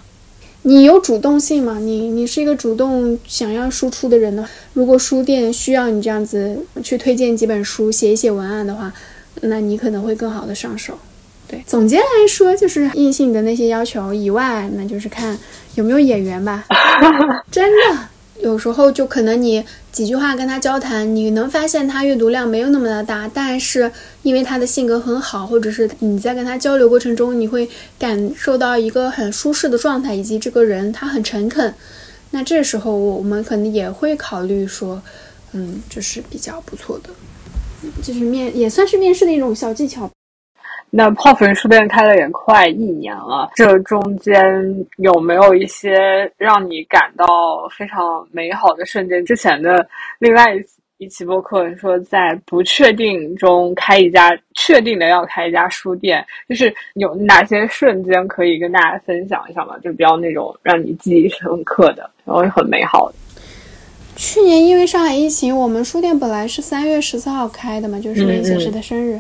[0.63, 1.79] 你有主动性吗？
[1.79, 4.49] 你你是一个主动想要输出的人呢？
[4.73, 8.93] 如果书店需要你这样子去推荐几本书，写一写文案的话。
[9.41, 10.97] 那你可能会更好的上手，
[11.49, 11.63] 对。
[11.67, 15.39] 总结来说，就是硬性的那些要求以外，那就是看
[15.75, 16.65] 有没有眼缘吧。
[17.51, 18.09] 真的，
[18.41, 23.91] 有时候就可能你几句话跟他交谈，你能发现他阅读量没有那么的大，但是
[24.23, 31.73] 因为他的性格很好，或者是你在跟他交流过程中，你会感受到一个很舒适的状态，以及这个人他很诚恳。
[32.31, 35.01] 那这时候我们可能也会考虑说，
[35.53, 37.11] 嗯，这是比较不错的。
[38.03, 40.11] 就是面也算是面试的一种小技巧。
[40.97, 44.33] 那泡芙书店开了也快一年了，这中间
[44.99, 45.93] 有没有一些
[46.37, 47.27] 让你感到
[47.69, 49.25] 非常美好的瞬间？
[49.27, 49.85] 之前的
[50.21, 50.61] 另外一
[50.99, 59.77] 一期播客说，在不确定中开一家确定的要开一家书店，就是有哪些瞬间可以跟大家分享一下吗？
[59.83, 63.17] 就比较那种让你记忆深刻的，然后很美好的。
[64.15, 69.19] 去年因为上海疫情，我们书店本来是三月十四号开的嘛，就是林先生的生日，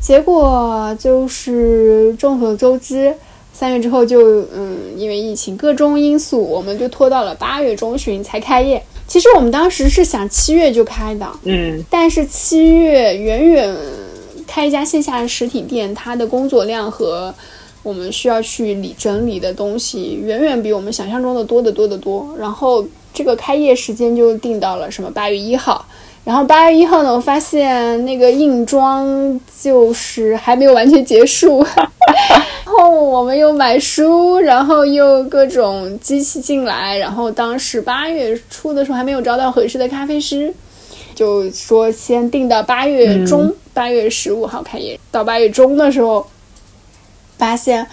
[0.00, 3.14] 结果就是众所周知，
[3.52, 8.82] 三月之后就嗯，因为疫情各种因素，我们就拖到了八月中旬才开业。
[9.06, 13.76] 其实我们当时是想七月就开的，嗯，但是七月远远
[14.46, 17.34] 开一家线下的实体店，它的工作量和
[17.82, 22.84] 我们需要去理整理的东西，远远比我们想象中的多得多得多，然后。
[23.12, 25.84] 这个开业时间就定到了什么八月一号，
[26.22, 40.54] 然后八月一号呢，我发现那个硬装就是还没有完全结束， 然后我们又买书，然后又各种机器进来，然后当时八月初的时候还没有招到合适的咖啡师，
[41.14, 45.00] 就说先定到八月中，八月十五号开业。
[45.10, 46.24] 到八月中的时候，
[47.38, 47.84] 发现，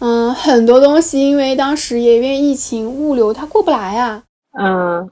[0.00, 4.22] 嗯，很多东西因为当时也因为疫情物流它过不来啊。
[4.60, 5.08] 嗯，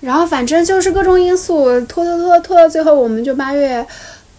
[0.00, 3.84] 然后反正就是各种因素拖拖拖拖到最后，我们就八月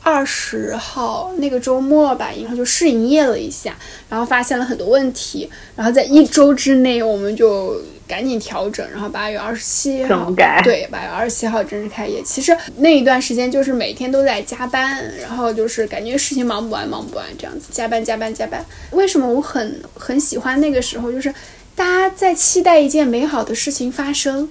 [0.03, 3.75] 二十号那个周末吧，然后就试营业了一下，
[4.07, 10.31] 然后发现了很多问题，然后在一周之内我们就赶紧调整，然后八月二十七号
[10.63, 12.21] 对，八月二十七号正式开业。
[12.23, 18.63] 其实那一段时间就是每天都在加班，然后就是感觉事情忙不完，忙不完这样子，加班加班加班。
[18.91, 21.11] 为什么我很很喜欢那个时候？
[21.11, 21.33] 就是。
[21.75, 24.49] 大家在期待一件美好的事情发生。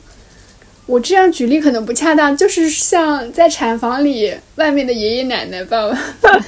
[0.86, 5.98] 我这样举例可能不恰当，就是像在产房里，外面的爷爷奶奶、爸爸、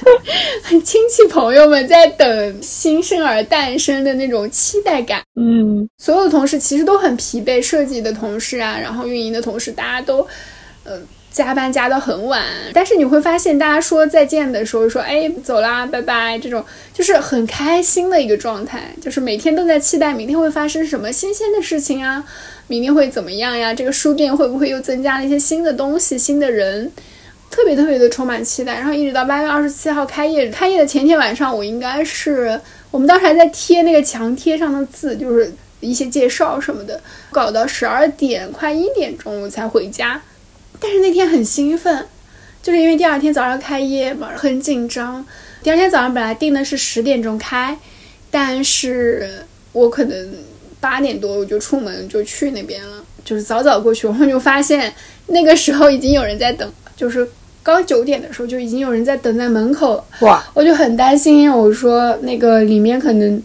[0.83, 5.21] 亲戚朋友们在等新生儿诞生的那种期待感。
[5.39, 10.25] 嗯，所有的同事其实都很疲惫，设计的同事啊，然后运营的同事，大家都，
[10.83, 10.99] 呃。
[11.31, 22.25] 加班加到很晚，但是你会发现，大家说再见的时候说“哎，走啦，拜拜”，这种就是很开心的一个状态，就是每天都在期待明天会发生什么新鲜的事情啊。
[22.69, 23.73] 明天会怎么样呀？
[23.73, 26.91] 这个书店会不会又增加了一些新的东西、新的人？
[27.49, 28.75] 特别特别的充满期待。
[28.75, 37.01] 然后一直到八月二十七号开业，开业的前天晚上，我应该是我们当时还在贴那个墙贴上的字，就是一些介绍什么的，
[37.31, 40.21] 搞到十二点快一点钟我才回家。
[40.79, 42.05] 但是那天很兴奋，
[42.61, 45.25] 就是因为第二天早上开业嘛，很紧张。
[45.63, 47.75] 第二天早上本来定的是十点钟开，
[48.29, 50.33] 但是我可能
[50.79, 54.93] 八点多我就出门就去那边了，就是早早过去，然后就发现
[55.27, 57.27] 那个时候已经有人在等，就是
[57.61, 60.03] 刚九点的时候就已经有人在等在门口了。
[60.21, 63.41] 哇，我就很担心，我说那个里面可能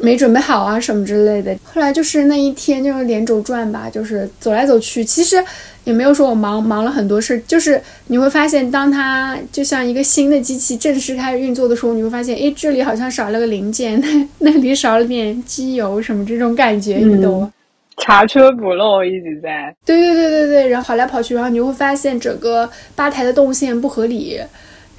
[0.00, 1.56] 没准备好啊什么之类的。
[1.64, 5.42] 后来就是那一天就是连轴转吧，就是走来走去，其实。
[5.84, 17.52] 也没有说我忙忙了很多事，就是你会发现，当它就像一个新的机器正式开始运作的时候，你会发现，诶，这里好像少了个零件，那 那里少了点机油什么这种感觉，你懂吗？
[17.98, 19.74] 查缺补漏一直在。
[19.84, 24.38] 对对对对对，然后跑来跑去，然后你会发现整个吧台的动线不合理，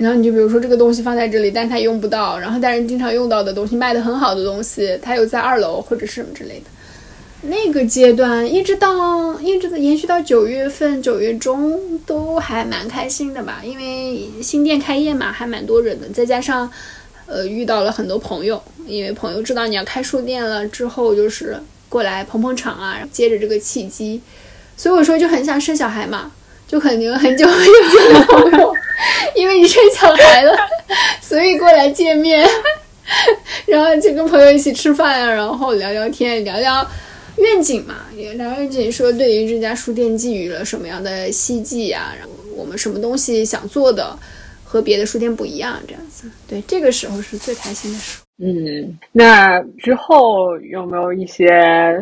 [0.04, 6.66] 然后你就比如说这个东西放在这里，但它用不到，然后但是经常用到的东西，卖的很好的东西，它又在二楼或者是什么之类的。
[7.44, 16.70] 那个阶段一直到一直延续到九月份，九月中都还蛮开心的吧，因为新店开业嘛，还蛮多人的，再加上，
[17.26, 21.58] 呃，遇到了很多朋友，因为朋友知道你要开书店了之后，就是
[21.90, 24.22] 过来捧捧场啊，接着这个契机，
[24.78, 26.32] 所以我说就很想生小孩嘛，
[26.74, 28.74] 就肯定很久没有见朋友，
[29.36, 30.58] 因为你生小孩了，
[31.22, 32.50] 所以过来见面，
[33.68, 36.84] 然后就跟朋友一起吃饭啊，然后聊聊天，聊聊。
[37.36, 42.12] 愿景嘛，也聊愿景，说对于这家书店寄予了什么样的希冀呀？
[42.18, 44.18] 然后我们什么东西想做的
[44.64, 46.28] 和别的书店不一样，这样子。
[46.48, 48.23] 对，这个时候是最开心的时候。
[48.40, 51.48] 嗯，那之后有没有一些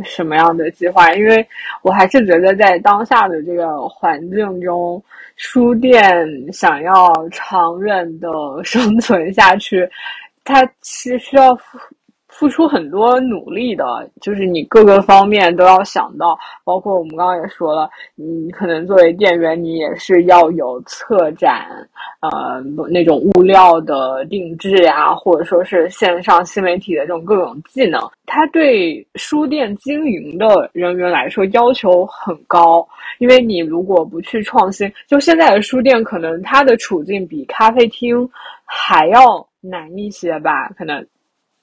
[0.04, 1.14] 什么样的计划？
[1.14, 1.46] 因为
[1.82, 5.04] 我还是觉得在当下的这个环境中，
[5.36, 6.02] 书店
[6.52, 8.30] 想要长远的
[8.64, 9.88] 生存下去，
[10.44, 11.58] 它是需要。
[12.42, 13.86] 付出很多努力的，
[14.20, 21.68] 就是你各个方面都要想到，包括我们刚刚也说了，你可能作为店员，你也是要有策展，
[22.20, 32.84] 呃，那种物料的定制呀，或者说是线上新媒体的这种各种技能，它对书店经营的人员来说要求很高，
[33.20, 38.28] 因为你如果不去创新，就现在的书店可能它的处境比咖啡厅
[38.66, 41.06] 还要难一些吧，可能。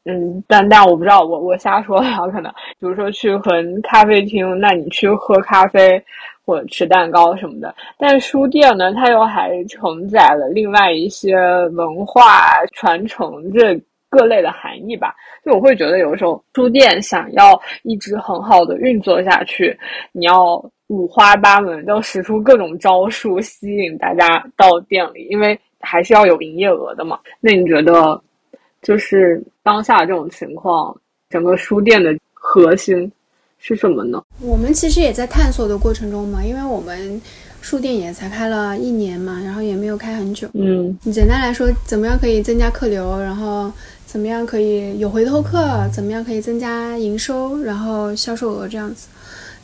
[0.04, 6.02] 嗯，但但我不知道，我我瞎说了，可能比如说去很咖啡厅，那你去喝咖啡
[6.46, 7.74] 或者吃蛋糕什么的。
[7.98, 11.36] 但书店呢，它又还承载了另外一些
[11.72, 15.14] 文化传承这各类的含义吧。
[15.44, 19.78] 就我会觉得，有时候书店想要一直很好的运作下去，
[20.12, 20.56] 你要
[20.86, 27.18] 五花八门，要使出各种招数吸引大家到店里，因为还是要有营业额的嘛。
[27.40, 28.18] 那你觉得？
[28.88, 30.98] 就是当下这种情况，
[31.28, 33.12] 整个书店的核心
[33.58, 34.24] 是什么呢？
[34.40, 37.20] 我们其实也在探索的过程中嘛，因为我们
[37.60, 40.48] 书店也才开了一年嘛，然后也没有开很久。
[40.54, 43.70] 嗯，简单来说，怎么样可以增加客流，然后
[44.06, 49.08] 怎么样可以有回头客，怎么样可以增加营收，然后销售额这样子，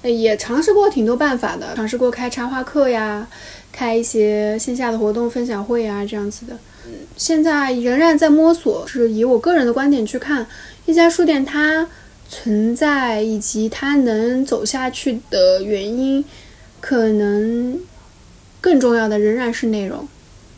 [0.03, 3.27] 也尝试过挺多办法的，尝试过开插画课呀，
[3.73, 6.55] 开一些线下的活动分享会啊这样子的。
[7.17, 10.47] 现在仍然在摸索，是以我个人的观点去看，
[10.87, 11.89] 一家书店它
[12.29, 16.25] 存在以及它能走下去的原因，
[16.81, 17.79] 可能
[18.61, 20.09] 更重要的仍然是内容。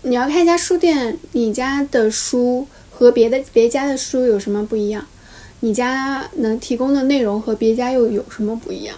[0.03, 5.07] 你要看一家书店，你家的书和别的别家的书有什么不一样？
[5.61, 8.97] 你家能提供的内容和别家又有什么不一样？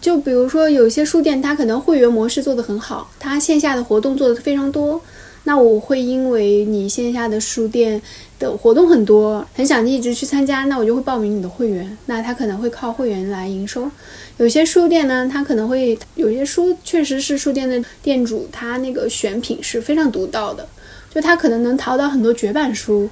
[0.00, 5.00] 就比如说，有些书店它可能会员模式做得很好，它线下的活动做得非常多。
[5.48, 8.02] 那我会因为你线下的书店
[8.38, 11.96] 的活动很多，很想一直去参加，那我就会报名你的会员。
[12.04, 13.90] 那他可能会靠会员来营收。
[14.36, 20.68] 有些书店呢，他可能会有些书确实是书店的店主，他那个选品是非常独到的，
[21.08, 23.08] 就他可能能淘到很多绝版书。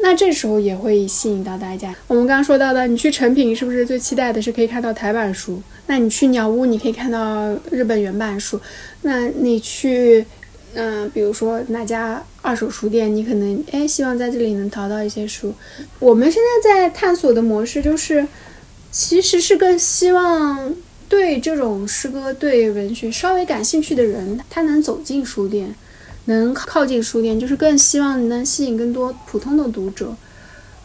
[0.00, 1.94] 那这时候也会吸引到大家。
[2.08, 5.62] 我们刚刚说到的，你去成品是不是最期待的是可以看到台版书？
[5.86, 8.60] 那你去鸟屋，你可以看到日本原版书。
[9.00, 10.26] 那你去。
[10.74, 15.52] 嗯，比如说哪家二手书店，你可能哎希望在这里能淘到一些书。
[15.98, 18.26] 我们现在在探索的模式就是，
[18.90, 20.74] 其实是更希望
[21.08, 25.74] 对这种诗歌、对文学稍微感兴趣的人，他能走进书店，
[26.26, 30.14] 能靠近书店，就是更希望能吸引更多普通的读者。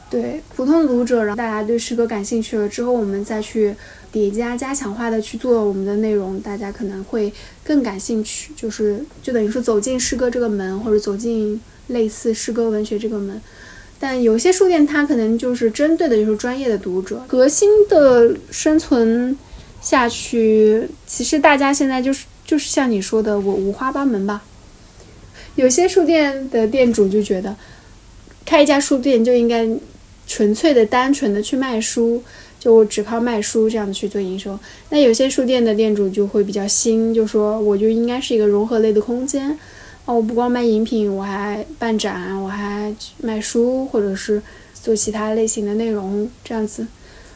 [0.09, 3.75] 对普通读者，然后大家对诗歌感兴趣了之后，我们再去。
[4.15, 7.29] 叠加、加强化的去做我们的内容，大家可能会
[7.65, 8.53] 更感兴趣。
[8.55, 13.41] 就是就等于说走进诗歌这个门，或者走进类似诗歌文学这个门。
[13.99, 19.37] 但有些书店它可能就是针对的就是专业的读者，核心的生存
[19.81, 24.45] 下去，其实大家现在就是就是像你说的，我五花八门吧。
[25.55, 27.53] 有些书店的店主就觉得，
[28.45, 29.67] 开一家书店就应该
[30.25, 32.23] 纯粹的、单纯的去卖书，
[32.65, 34.57] 就只靠卖书这样子去做营收。
[34.89, 39.51] 那有些书店的店主就会比较新，就说我就应该是一个融合类的空间。
[40.05, 42.91] 哦，我不光卖饮品，我还办展，我还
[43.21, 44.41] 卖书，或者是
[44.73, 46.87] 做其他类型的内容，这样子。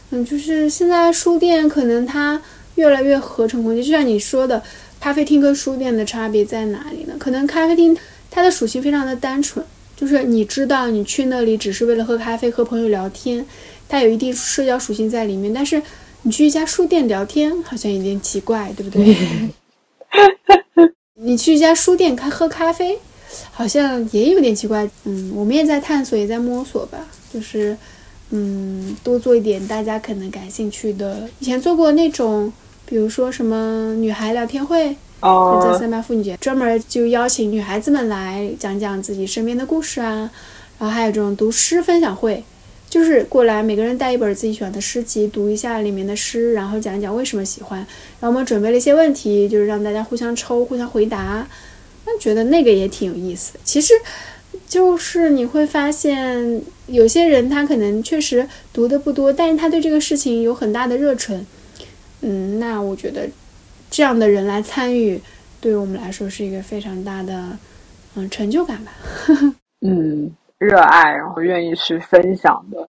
[0.10, 2.42] 嗯，就是现在书店可能它
[2.74, 4.64] 越来越合成空间，就像你说的，
[5.00, 7.14] 咖啡厅跟书店的差别在哪里呢？
[7.20, 7.96] 可能咖啡厅
[8.32, 9.64] 它的属性非常的单纯，
[9.96, 13.46] 就是你知道你去那里只是为了喝咖啡、和朋友聊天，
[13.90, 15.54] 它有一定社交属性在里面。
[15.54, 15.82] 但是
[16.22, 19.18] 你去一家书店聊天，好像有点奇怪，对不对？
[21.22, 22.98] 你去一家书店开喝咖啡，
[23.52, 24.90] 好像也有点奇怪。
[25.04, 26.98] 嗯，我们也在探索，也在摸索吧。
[27.34, 27.76] 就是，
[28.30, 31.30] 嗯，多做一点大家可能感兴趣的。
[31.40, 32.52] 以前做过那种，
[32.86, 40.32] 比如说什么女孩聊天会，哦在三八妇女节，专门就邀请女孩子们来讲讲自己身边的故事啊。
[40.80, 42.44] 然后还有这种读诗分享会。
[42.90, 47.78] 就是过来，每个人带一本自己喜欢的诗集，读一下里面的诗，然后讲一讲为什么喜欢。
[48.20, 51.48] 然后我们准备了一些问题，就是让大家互相抽、互相回答。
[52.06, 53.60] 那觉得那个也挺有意思的。
[53.64, 53.94] 其实，
[54.68, 61.46] 就是你会发现，有些人他可能确实读的不多，但是他对这个事情有很大的热忱。
[62.22, 63.30] 嗯，那我觉得
[63.92, 65.22] 这样的人来参与，
[65.62, 67.56] 对于我们来说是一个非常大的
[68.16, 68.94] 嗯成就感吧。
[69.86, 70.32] 嗯。
[70.60, 72.88] 热爱，然后愿意去分享的。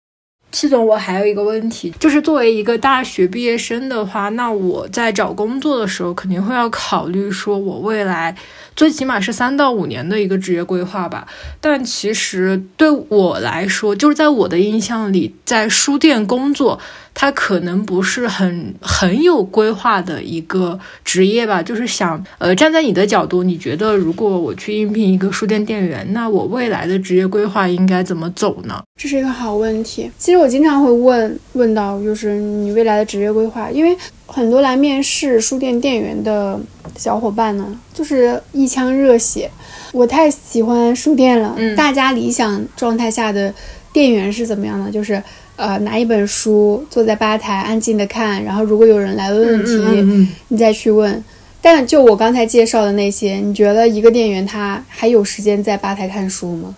[0.50, 8.34] 戚总，我还有一个问题，就是作为一个大学毕业生的话，那我在找工作的时候，肯定会要考虑说，我未来
[8.74, 11.26] 最起码是三到五年的一个职业规划吧。
[11.60, 16.80] 但其实对我来说，就是在我的印象里，在书店工作。
[17.12, 28.80] 他可能不是很很有规划的一个职业吧，就是想，呃，站在你的角度，你觉得如果我去应聘一个书店店员，那我未来的职业规划应该怎么走呢？
[28.96, 30.08] 这是一个好问题。
[30.16, 33.94] 其实我经常会问问到，就是你未来的职业规划，因为
[34.32, 36.58] 很多来面试书店店员的
[36.96, 39.50] 小伙伴呢，就是一腔热血，
[39.92, 41.54] 我太喜欢书店了。
[41.58, 43.52] 嗯，大家理想状态下的
[43.92, 44.90] 店员是怎么样的？
[44.90, 45.22] 就是。
[45.56, 51.22] 呃，拿一本书，坐在吧台安静的看，然后如果有人来问问题，你再去问。
[51.60, 56.74] 但就我刚才介绍的那些，你觉得一个店员他还有时间在吧台看书吗？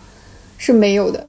[0.58, 1.24] 是没有的。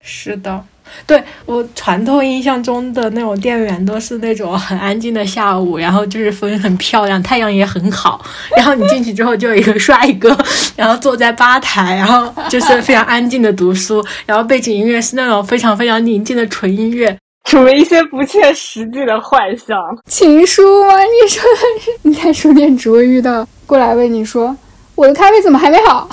[0.00, 0.64] 是的。
[1.06, 8.24] 对我传统印象中的那种店员都是那种很安静的下午，然后就是风很漂亮，太阳也很好，
[8.56, 10.36] 然后你进去之后就有一个帅哥，
[10.76, 17.16] 然后坐在吧台，然后就是非常安静的读书，然后背景音乐是那种非常非常宁静的纯音乐，
[17.48, 19.76] 什么一些不切实际的幻想，
[20.08, 20.94] 情书吗？
[20.98, 21.90] 你说的是？
[22.02, 24.56] 你在书店只会遇到过来问你说
[24.94, 26.08] 我的咖啡怎么还没好？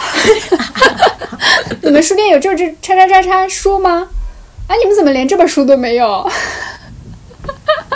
[1.82, 4.08] 你们书店有这这叉叉叉叉书吗？
[4.68, 4.76] 啊！
[4.76, 6.28] 你们怎么连这本书都没有？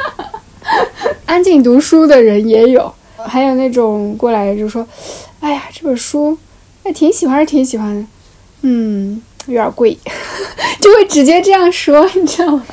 [1.26, 4.86] 安静读书的人也有，还有那种过来就说
[5.39, 6.38] ：“哎呀，这本书
[6.84, 8.05] 哎挺喜欢，是挺喜欢的，
[8.61, 9.97] 嗯，有点贵。
[10.80, 12.63] ”就会直接这样说，你知道吗？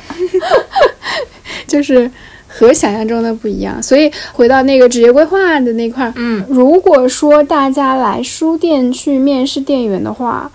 [1.67, 2.09] 就是
[2.47, 3.81] 和想象中的不一样。
[3.81, 10.51] 所以回到那个职业规划的那块儿，嗯，如果说大家来书店去面试店员的话。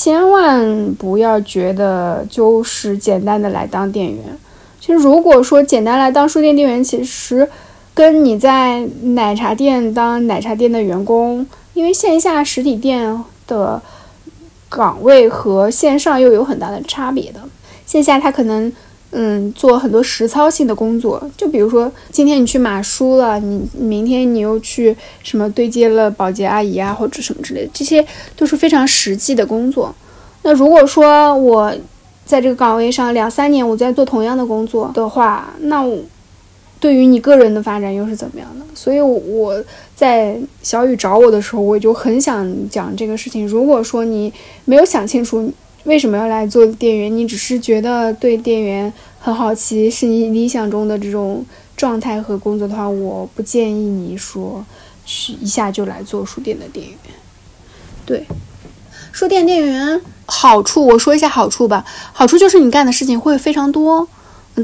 [0.00, 4.38] 千万不要觉得就是简单的来当店员。
[4.78, 7.48] 其实，如果说简单来当书店店员，其实
[7.94, 11.44] 跟你在奶茶店当奶茶店的员工，
[11.74, 13.82] 因为线下实体店的
[14.68, 17.40] 岗位和线上又有很大的差别的。
[17.84, 18.72] 线下他可能。
[19.10, 28.06] 嗯，做很多实操性的工作，就比如说今天你去码书了，你明天你又去什么对接了保洁阿姨啊，或者什么之类的，这些
[28.36, 29.94] 都是非常实际的工作。
[30.42, 31.74] 那如果说我
[32.26, 35.98] 在这个岗位上两三年，我在做同样的工作的话，那我
[36.78, 38.66] 对于你个人的发展又是怎么样的？
[38.74, 39.64] 所以我
[39.96, 43.48] 在小雨找我的时候，我就很想讲这个事情。
[43.48, 44.30] 如果说你
[44.66, 45.50] 没有想清楚。
[45.84, 47.16] 为什么要来做店员？
[47.16, 51.44] 你只是觉得对店员很好奇，是你理想中的这种
[51.76, 54.64] 状态和工作的话，我不建议你说
[55.06, 56.96] 去一下就来做书店的店员。
[58.04, 58.26] 对，
[59.12, 61.84] 书店店员好处，我说一下好处吧。
[62.12, 64.08] 好处就是你干的事情会非常多，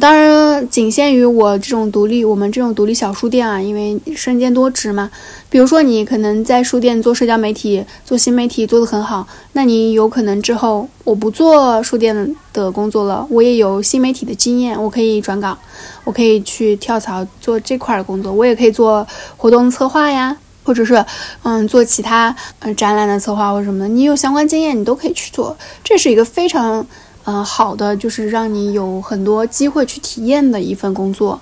[0.01, 5.11] 当然仅限于我这种独立，我们这种独立小书店啊，因为身兼多职嘛。
[5.49, 15.57] 比如说你可能在书店做社交媒体、做新媒体做得很好，那你有可能之后我不做书店的工作了，我也有新媒体的经验，我可以转岗，
[16.03, 21.05] 我可以去跳槽做这块的工作，我也可以做活动策划呀，或者是
[21.45, 26.85] 嗯做其他嗯展览的策划或者什么的，你有相关经验，你都可以去做，这是一个非常。
[27.27, 31.41] 嗯，好的，就是让你有很多机会去体验的一份工作，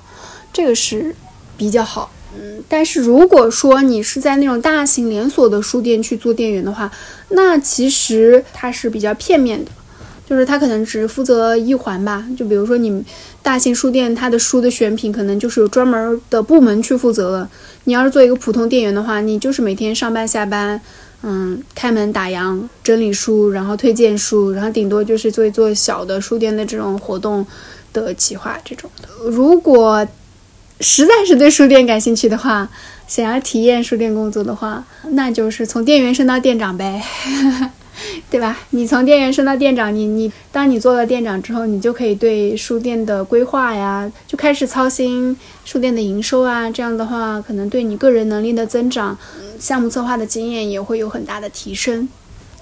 [0.53, 1.14] 这个是
[1.57, 2.11] 比较好。
[2.39, 6.91] 嗯，但是如果说你是在那种大型连锁的书店去做店员的话，
[7.30, 9.70] 那其实它是比较片面的，
[10.24, 12.24] 就是它可能只负责一环吧。
[12.39, 13.05] 就比如说你
[13.43, 17.51] 大型书店，它的书的选品可能就是有专门的部门去负责了。
[17.85, 20.80] 你要是做一个普通店员的话，你就是每天上班下班。
[21.23, 27.47] 嗯，开门打烊，整理书，然后推荐书，然后顶多就是做一做小的书店的这种活动
[27.93, 29.09] 的企划这种的。
[29.31, 30.07] 如果
[30.81, 32.68] 实在是对书店感兴趣的话，
[33.07, 37.01] 想要体验书店工作的话，那就是从店员升到店长呗。
[38.30, 38.59] 对吧？
[38.70, 46.70] 你从店员升到店长，你你，当你做了店长之后，你就可以对书店的规划呀，就开始操心书店的营收啊。
[46.70, 49.16] 这样的话，可能对你个人能力的增长，
[49.59, 52.09] 项目策划的经验也会有很大的提升。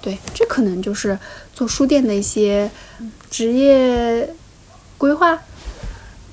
[0.01, 1.17] 对，这可能就是
[1.53, 2.69] 做书店的一些
[3.29, 4.27] 职业
[4.97, 5.39] 规划。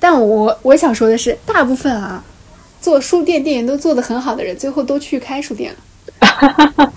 [0.00, 2.24] 但我我想说的是，大部分啊，
[2.80, 5.78] 做书店店员都做得很好的人，最后都去开书店了。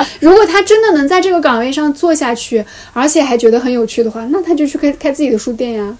[0.20, 5.96] 如果他真的能在这个岗位上做下去，而且还觉得很有趣的话，那他就去开开自己的书店呀，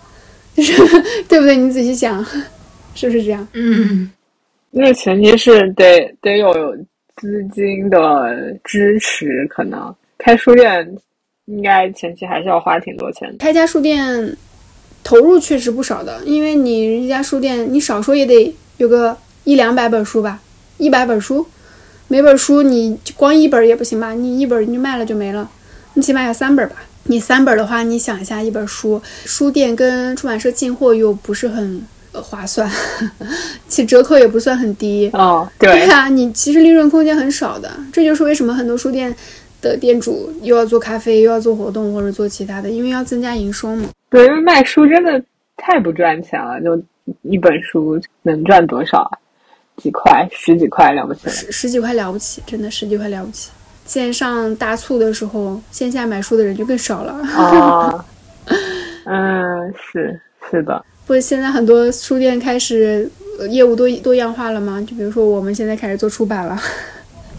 [0.55, 0.83] 就是
[1.29, 1.57] 对不对？
[1.57, 2.25] 你仔细想，
[2.95, 3.47] 是不是这样？
[3.55, 4.11] 嗯，
[4.71, 6.53] 那前提是得得有
[7.17, 10.97] 资金的支持，可能开书店
[11.47, 13.37] 应该前期还是要花挺多钱的。
[13.39, 14.37] 开家书店
[15.03, 20.41] 投入确实不少的，因为你一家书店，你少说也得有个一两百本书吧，
[20.79, 21.47] 一百本书。
[22.13, 24.13] 每本书你光一本也不行吧？
[24.13, 25.49] 你一本你卖了就没了，
[25.95, 26.77] 你起码要三本吧？
[27.05, 31.83] 你三本的话，你想一下，一本书，书店跟出版社进货又不是很
[32.13, 32.71] 划算，
[33.67, 35.09] 其折扣也不算很低。
[35.15, 35.73] 哦，对。
[35.73, 39.17] 对啊，你其实利润空间很少的，这就是为什么很多书店
[39.63, 43.89] 的店主又要做咖啡，又要做活动或者做其他的，因为要增加营收嘛。
[44.11, 45.19] 对，因为卖书真的
[45.57, 46.79] 太不赚钱了，就
[47.23, 49.19] 一本书能赚多少啊？
[49.83, 53.51] 几块，十几块了不起，十十几块了不起，真的十几块了不起。
[53.85, 57.13] 线上大促的时候，线下买书的人就更少了。
[57.13, 58.05] 啊，
[59.07, 60.85] 嗯，是是的。
[61.05, 63.11] 不是现在很多书店开始
[63.51, 64.81] 业务多多样化了吗？
[64.89, 66.57] 就比如说我们现在开始做出版了，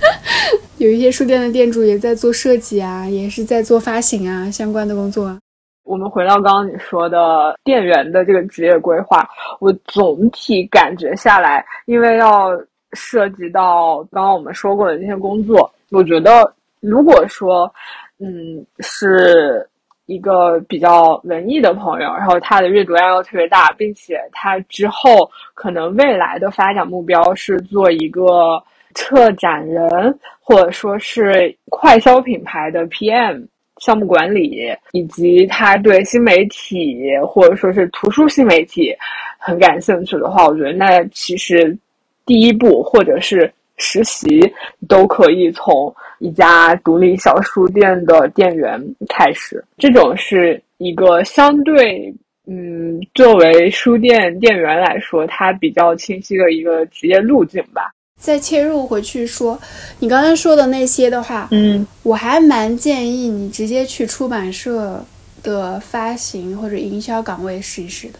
[0.77, 5.39] 有一些书店的店主也在做设计啊，也是在做发行啊相关的工作。
[5.83, 9.27] 我们回到刚刚你说的店员的这个职业规划，
[9.59, 12.51] 我总体感觉下来，因为要
[12.93, 17.71] 涉及到刚刚我们说过的那些工作，我觉得如果说，
[18.19, 19.67] 嗯，是
[20.05, 28.61] 一个比较文艺的朋友，然后他的阅读量又特别大，并且他之后可能未来的发展目标是做一个
[28.95, 33.47] 策展人，或者说是快消品牌的 PM。
[33.77, 38.95] 项目管理，以及他对新媒体或者说是图书新媒体
[39.37, 41.77] 很感兴趣的话，我觉得那其实
[42.25, 44.39] 第一步或者是实习
[44.87, 49.63] 都可以从一家独立小书店的店员开始。
[49.77, 52.13] 这种是一个相对，
[52.47, 57.91] 嗯，作为书店店员来说，它比较清晰的一个职业路径吧。
[58.23, 59.59] 再切入回去说，
[59.99, 65.03] 你刚才说的那些的话，嗯，我还蛮建议你直接去出版社
[65.43, 68.13] 的发行或者营销岗位试一试的，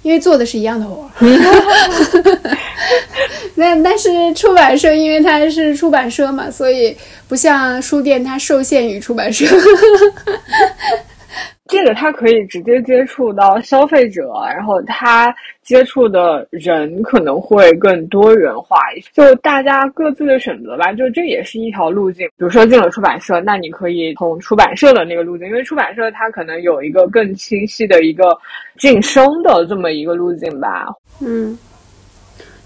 [0.00, 1.10] 因为做的是一样的活。
[3.56, 6.96] 那但是出版社因为它是出版社嘛，所以
[7.28, 9.44] 不像书店，它受限于出版社。
[11.66, 20.92] 这个他可以直接接触到消费者，然后他接触的人可能会更多元化一些，就大家各自的选择吧。
[20.92, 22.26] 就这也是一条路径。
[22.36, 28.36] 比如说进了出版社，那你可以从出版社的那个路径，因为出版社它可能有一个更清晰的一个
[28.76, 30.86] 晋升的这么一个路径吧。
[31.20, 31.58] 嗯，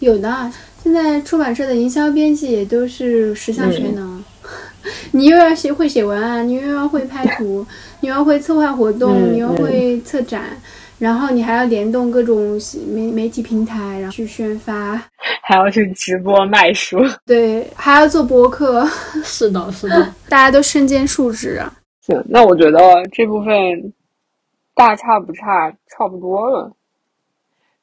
[0.01, 0.51] 有的。
[0.82, 4.24] 现在出版社的营销编辑也都是十项全能。
[5.12, 7.66] 你又要写会写文案，你又要会拍图，
[8.01, 10.57] 你要会策划活动，你又会策展，
[10.99, 15.01] 然后你还要联动各种媒媒体平台，然后去宣发，
[15.42, 18.86] 还要去直播卖书，对，还要做播客。
[19.24, 21.72] 是的，是的， 大家都身兼数职啊。
[22.01, 22.78] 行，那我觉得
[23.12, 23.92] 这部分
[24.74, 26.72] 大差不差，差不多了。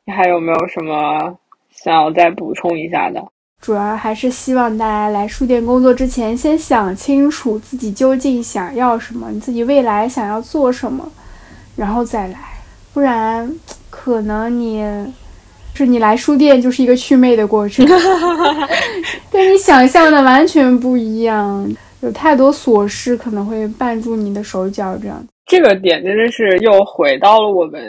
[0.06, 1.38] 你还有没有什么
[1.72, 3.22] 想要再补充一下的？
[3.66, 11.12] 主要还是希望大家来书店工作之前，先想清楚自己究竟想要什么，你自己未来想要做什么，
[11.76, 12.38] 然后再来。
[12.94, 13.52] 不然，
[13.90, 14.86] 可能你
[15.74, 17.84] 是你来书店就是一个祛魅的过程，
[19.32, 21.68] 跟你想象的完全不一样。
[22.02, 25.26] 有太多琐事可能会绊住你的手脚，这样。
[25.48, 27.82] 这个点真的是又回到了我们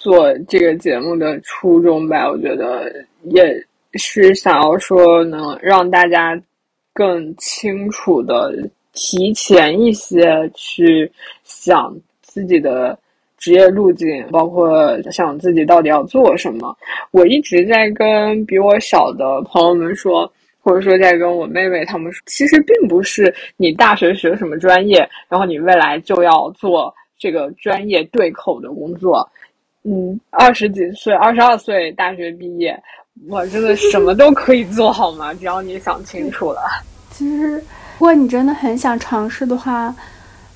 [0.00, 2.28] 做这个节目的初衷吧？
[2.28, 2.92] 我觉得
[3.30, 3.64] 也
[3.94, 6.40] 是想要说，能让大家
[6.92, 8.54] 更清楚的
[8.92, 11.10] 提前一些去
[11.44, 12.98] 想自己的
[13.38, 16.76] 职业路径，包括想自己到底要做什么。
[17.10, 20.32] 我一直在跟比我小的朋友们说。
[20.64, 29.28] 或者说，在跟我妹妹他们说，其实并不是你大学学什么专业，然后你未来就要做这个专业对口的工作。
[29.82, 32.80] 嗯，二十几岁，二十二岁大学毕业，
[33.28, 35.32] 我真的什么都可以做好吗？
[35.34, 36.60] 只要你想清楚了。
[37.10, 37.62] 其实，如
[37.98, 39.94] 果你真的很想尝试的话，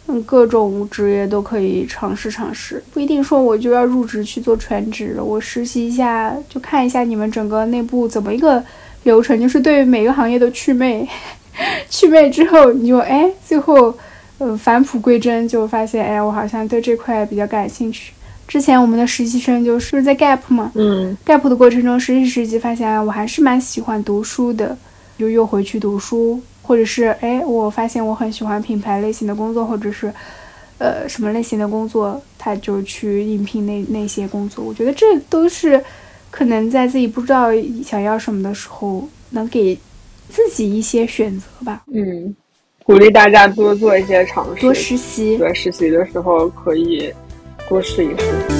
[0.06, 8.62] 嗯，各种职业都可以尝试尝试，不一定说我就要入职去做全职，我实习一下，就看一下你们整个内部怎么一个。
[9.02, 11.08] 流程就是对每个行业都祛魅，
[11.88, 13.96] 祛魅之后你就哎，最后
[14.38, 18.12] 呃返璞归真，就发现哎，我好像对这块比较感兴趣。
[18.46, 24.76] 之前我们的实习生就是在 Gap 嘛，嗯，Gap 的过程中实习实习，发现我还是蛮喜欢读书的，
[25.18, 30.12] 就又回去读书，或者是哎，我发现我很喜欢品牌类型的工作，或者是
[30.78, 34.64] 呃什么类型的工作，他就去应聘那那些工作。
[34.64, 35.82] 我觉得这都是。
[36.28, 37.48] 可能在自己不知道
[37.82, 39.78] 想要什么的时候，能给
[40.28, 41.82] 自己一些选择吧。
[41.90, 42.34] 嗯，
[42.84, 45.38] 鼓励大家多做一些尝试，多实习。
[45.38, 47.10] 对，实习的时候可以
[47.68, 48.55] 多试一试。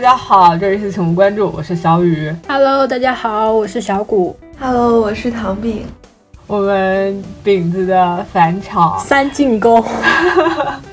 [0.00, 2.34] 家好，这里是请勿关注，我是小雨。
[2.48, 4.34] Hello，大家好，我是小谷。
[4.58, 5.84] Hello，我是糖饼。
[6.46, 9.84] 我们饼子的返场三进攻。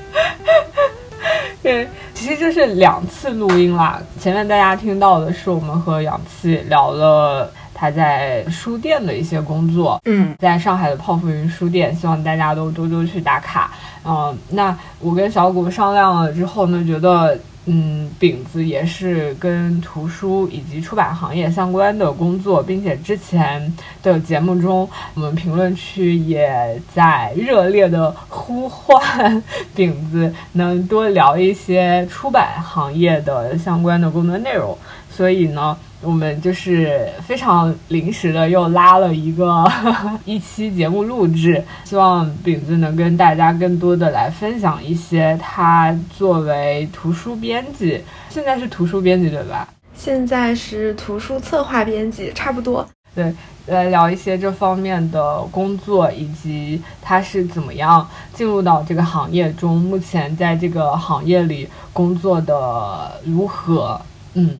[1.62, 3.98] 对，其实这是两次录音啦。
[4.20, 9.98] 前面大家听到的是我们和氧气聊了他在书店的一些工作。
[10.04, 13.70] 嗯，在上海的泡芙云书店，希望大家都多多去打卡。
[14.04, 17.38] 嗯，那我跟小谷商量了之后呢，觉得。
[17.70, 29.42] 嗯，饼子也是跟图书以及出版行业相关的工作，并且之前的节目中，我们评论区也在热烈的呼唤
[29.74, 34.76] 饼子能多聊一些出版行业的相关的工作内容，
[35.10, 35.76] 所以呢。
[36.00, 39.64] 我们就是非常临时的又拉了一个
[40.24, 49.68] 一期节目录制，希望饼子能跟大家更多的来分享一些他作为图书编辑，现在是图书编辑对吧？
[49.94, 52.86] 现在是图书策划编辑，差不多。
[53.12, 53.34] 对，
[53.66, 64.00] 来聊一些这方面的工作，以及他是怎么样进入到这个行业中，目前在这个行业里工作的如何？
[64.34, 64.56] 嗯。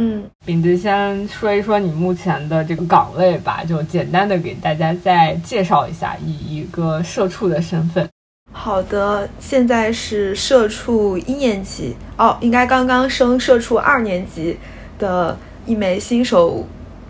[0.00, 8.08] 嗯，饼子先说一说你目前的这个岗位吧，就简单的给大家再介绍一下，以一个社畜的身份。
[8.52, 14.56] 好的，现在是社畜一年级哦，应该刚刚升社畜二年级
[15.00, 15.36] 的
[15.66, 16.64] 一枚新手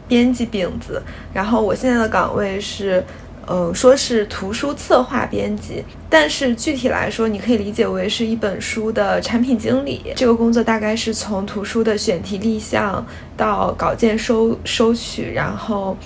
[0.08, 1.02] 编辑饼子。
[1.34, 3.04] 然后我现在的岗位是。
[3.50, 10.12] 嗯，说是图书策划编辑，但是具体来说，你可以理解为是一本书的产品经理。
[10.14, 13.04] 这个工作大概是从图书的选题立项
[13.36, 15.96] 到稿件收收取，然后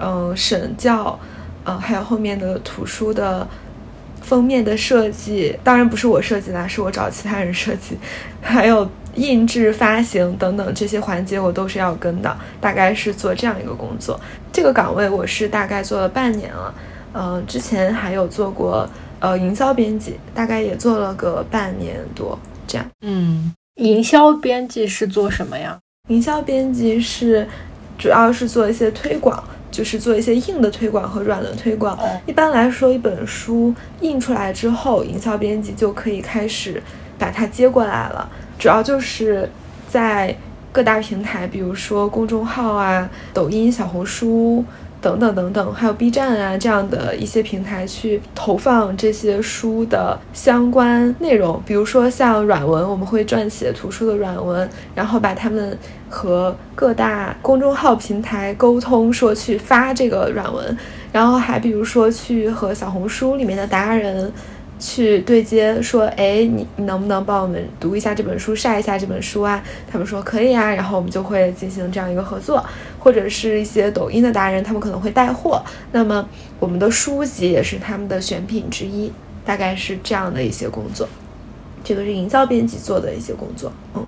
[0.00, 1.18] 嗯审校，
[1.64, 3.46] 嗯还有后面的图书的
[4.20, 7.96] 封面的设计，当然不是我设计啦，是我找其他人设计，
[8.42, 8.90] 还有。
[9.16, 14.18] 印制、发行等等这些环节我都是要跟的，大概是做这样一个工作。
[14.52, 16.74] 这个岗位我是大概做了半年了，
[17.12, 18.88] 嗯，之前还有做过
[19.18, 22.86] 呃营销编辑，大概也做了个半年多这样。
[23.02, 25.78] 嗯，营销编辑是做什么呀？
[26.08, 27.46] 营销编辑是
[27.98, 31.98] 主要是做一些推广，就是做一些硬的推广和软的推广。
[32.26, 36.82] 一般来说，一本书印出来之后，营销编辑就可以开始
[37.18, 38.28] 把它接过来了。
[38.60, 39.50] 主要就是
[39.88, 40.36] 在
[40.70, 44.64] 各大平台，比如说公众号啊、抖音、小红书。
[45.02, 55.78] 等等等等，还有 B 站啊这样的一些平台去投放这些书的相关内容，比如说像软文，我们会撰写图书的软文，然后把它们
[56.10, 60.76] 和各大公众号平台沟通，说去发这个软文，
[61.10, 64.30] 然后还比如说去和小红书里面的达人。
[64.80, 69.62] 去对接说，哎，你你能不能帮我们读一下这本书，晒一下这本书啊？
[69.86, 72.64] 他们说可以啊，然后我们就会进行这样一个合作，
[72.98, 75.62] 或者是一些抖音的达人，他们可能会带货，
[75.92, 76.26] 那么
[76.58, 79.12] 我们的书籍也是他们的选品之一，
[79.44, 81.06] 大概是这样的一些工作。
[81.84, 84.06] 这个是营销编辑做的一些工作，嗯，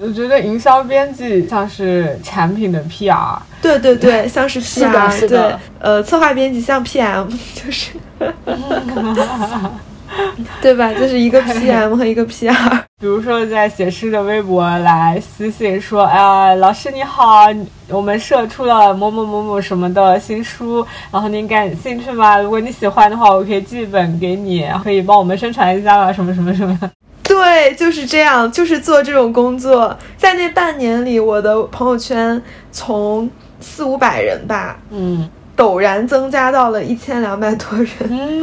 [0.00, 7.92] 我觉得营销编辑像是产品的 PR，对对对， 像是 PR，是的，对，呃，策划编辑像 PM，就是。
[10.60, 10.92] 对吧？
[10.94, 12.80] 就是一个 PM 和一个 PR。
[13.00, 17.46] 比如说，在写诗的微博来私信说：“哎呀，老师你好，
[17.88, 22.38] 我们社出了某某某某什么的新书，然后您感兴趣吗？
[22.38, 26.78] 如果你喜欢的话，我可以寄一本给你，可以帮我们宣传一下啊，什么什么什么。”
[27.24, 29.96] 对，就是这样，就是做这种工作。
[30.16, 32.40] 在那半年里，我的朋友圈
[32.72, 33.28] 从
[33.60, 35.28] 四五百人吧，嗯。
[35.56, 38.42] 陡然增加到了一千两百多人，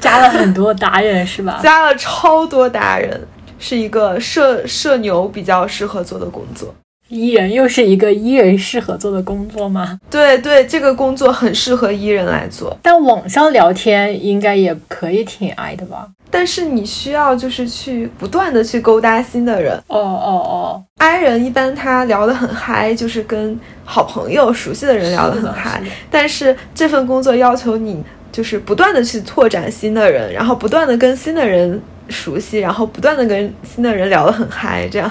[0.00, 1.58] 加了很多达人是吧？
[1.62, 3.20] 加了超多达人，
[3.58, 6.74] 是一个社社牛比较适合做的工作。
[7.10, 9.98] 伊人又是一个伊人适合做的工作吗？
[10.08, 12.78] 对对，这个工作很适合伊人来做。
[12.80, 16.06] 但网上聊天应该也可以挺爱的吧？
[16.30, 19.76] 但是你需要就是去不断的去勾搭新的人。
[19.88, 25.82] 哦哦哦，I 人一般他聊得很嗨，就是跟好朋友、熟悉的人聊得很嗨。
[26.08, 28.00] 但是这份工作要求你
[28.30, 35.10] 就是不断的去拓展新的人，然后不断的跟新的人熟悉，然后不断的跟新的人聊得很嗨，这样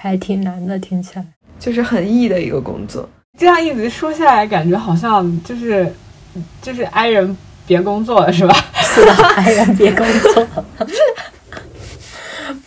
[0.00, 1.24] 还挺难的，听起来
[1.58, 3.08] 就是很 E 的一个工作。
[3.36, 5.92] 这样一直说下来，感觉好像就是
[6.62, 7.36] 就是 I 人。
[7.66, 8.56] 别工作了是吧？
[8.80, 10.46] 是的，哎呀，别工作，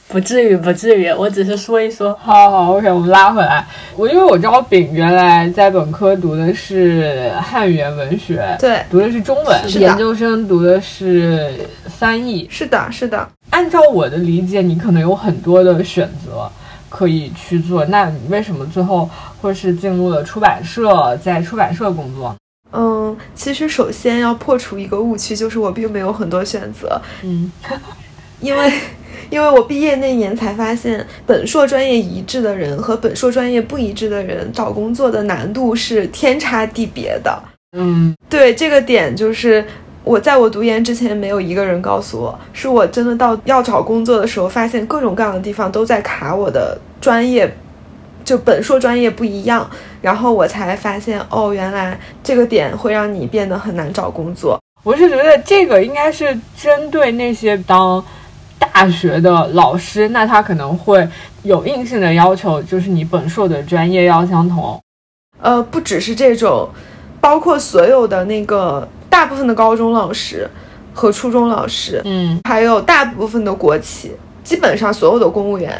[0.07, 2.15] 不至于，不至于，我只是说一说。
[2.21, 3.65] 好好，OK，我们拉回来。
[3.95, 11.51] 我因为我知道饼原来在本科读的是汉语言文学，对，读的是中文，研究生读的是
[11.85, 13.27] 翻译，是的，是的。
[13.49, 16.47] 按照我的理解，你可能有很多的选择
[16.91, 17.83] 可以去做。
[17.85, 19.09] 那你为什么最后
[19.41, 22.35] 会是进入了出版社，在出版社工作？
[22.73, 27.01] 嗯，其实首先要破除一个误区，就是我并没有很多选择。
[27.23, 27.51] 嗯，
[28.39, 28.71] 因为
[29.29, 37.43] 因为我毕业那年才发现，本硕专业一致的人和本硕专业不一致的人找工作的难度是天差地别的。
[37.77, 39.65] 嗯，对这个点，就是
[40.03, 47.53] 我在我读研之前没有一个人告诉我，是我真的到要找工作的时候，发现各种各样的地方都在卡我的专业。
[48.23, 49.67] 就本硕专业不一样，
[49.99, 54.59] 然后我才发现哦，原来这个点会让你变得很难找工作。
[54.83, 58.01] 我是觉得这个应该是针对那些当
[58.59, 61.05] 大学的老师，那他可能会
[61.41, 64.79] 有硬性的要求，就是你本硕的专业要相同。
[65.41, 66.69] 呃，不只是这种，
[67.19, 70.49] 包括所有的那个大部分的高中老师
[70.91, 75.79] 和初中老师，嗯，还有大部分的国企，基本上所有的公务员，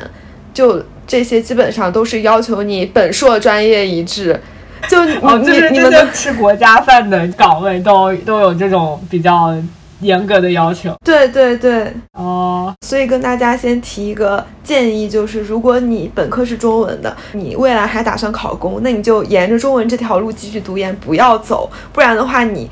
[0.54, 0.80] 就。
[1.08, 4.40] 这些基本上都是要求你本硕专业一致，
[4.88, 5.04] 就
[5.44, 9.54] 你你们吃国家饭的岗位都都有这种比较
[10.00, 10.96] 严格的要求。
[11.04, 22.70] 对对对，哦，所以跟大家先提一个建议，就是如果你本科是中文的，你未来还打算考公，那你就沿着中文这条路继续读研，不要走，不然的话，你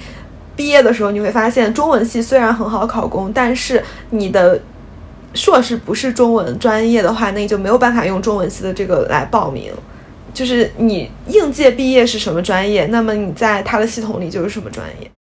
[0.60, 4.60] 毕业的时候你会发现，中文系虽然很好考公，但是你的。
[5.36, 9.72] 硕士不是中文专业的话，那你就没有办法用中文系的这个来报名。
[10.34, 15.12] 就是你应届毕业是什么专业，那么你在他的系统里就是什么专业。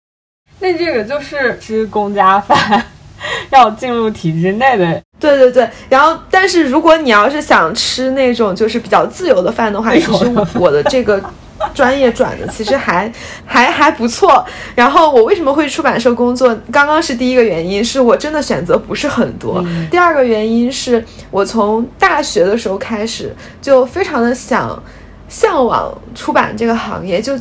[0.59, 2.83] 那这个就是吃公家饭，
[3.51, 4.99] 要进入体制内的。
[5.19, 10.25] 对对对，然后但是如果你要是想吃那种就是比较自由的饭的话，其实
[10.55, 11.23] 我的这个。
[11.73, 13.11] 专业转的其实还
[13.45, 14.45] 还还不错。
[14.75, 16.57] 然后我为什么会出版社工作？
[16.71, 19.63] 刚刚是第一个原因，是我真的选择不是很多。
[19.91, 24.81] 第二个原因是我从大学的时候开始就非常的想
[25.27, 27.37] 向往出版这个行业，就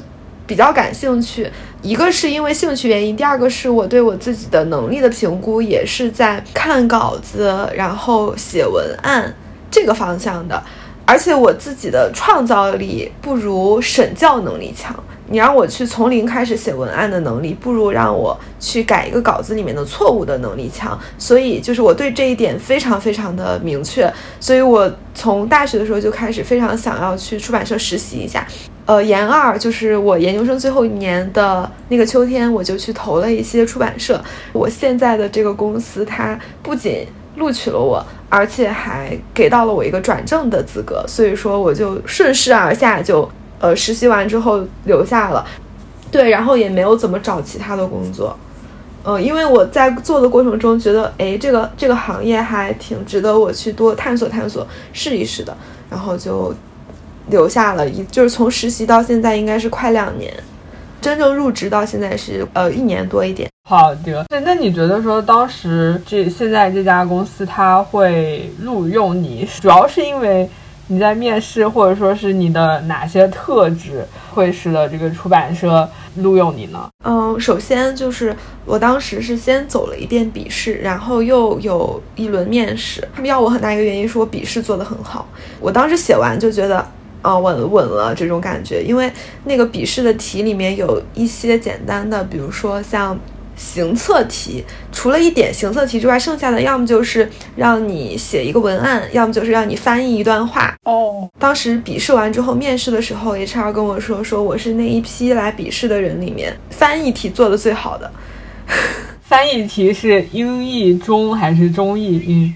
[0.46, 1.50] 比较感兴趣。
[1.80, 9.32] 一个是因为兴趣原因，第二个是我对我自己的能力的评估也是在看稿子，然后写文案
[9.70, 10.60] 这个方向的。
[11.08, 14.94] 而且我自己的创造力不如审教能力强，
[15.26, 20.98] 你让我去从零开始写文案的能力，不如让我去改一个稿子里面的错误的能力强。
[21.16, 28.46] 所以就是我对这一点非常非常的明确，所以我从大学的时候就开始非常想要去出版社实习一下。
[28.84, 34.22] 呃，研二就是我研究生最后一年的那个秋天，我就去投了一些出版社。
[34.52, 37.06] 我现在的这个公司，它不仅
[37.38, 43.26] 录取了我，而且还给到了我一个转正的资格，所以说我就顺势而下，就
[43.58, 45.46] 呃实习完之后留下了。
[46.10, 48.36] 对，然后也没有怎么找其他的工作。
[49.04, 55.56] 呃，因为我在做的过程中觉得，哎，这个这个行业还挺值得我去多探索探索、试一试的，
[55.88, 56.54] 然后就。
[57.30, 60.32] 留下了一，就是从实习到现在应该是快两年，
[60.98, 63.46] 真正入职到现在是呃一年多一点。
[63.68, 70.48] 好的，那那你觉得说当时这现在这家公司他会录用你，主要是因为
[70.86, 74.02] 你在面试，或者说是你的哪些特质
[74.32, 76.88] 会使得这个出版社录用你呢？
[77.04, 83.06] 嗯，首先就是我当时是先走了一遍笔试，然后又有一轮面试。
[83.14, 85.28] 他们要我很大一个原因是我笔试做得很好，
[85.60, 86.82] 我当时写完就觉得。
[87.20, 89.12] 啊，稳稳了这种感觉，因为
[89.42, 93.18] 那个笔试的题里面有一些简单的，比如说像
[93.58, 100.74] 行测题，除了一点行测题之外，剩下的要么就是让你写一个文案，要么就是让你翻译一段话。
[100.84, 108.10] 哦，当时笔试完之后，面试的时候，HR 跟我说，说我是那一批来笔试的人里面翻译题做的最好的。
[109.22, 112.54] 翻译题是英译中还是中译英？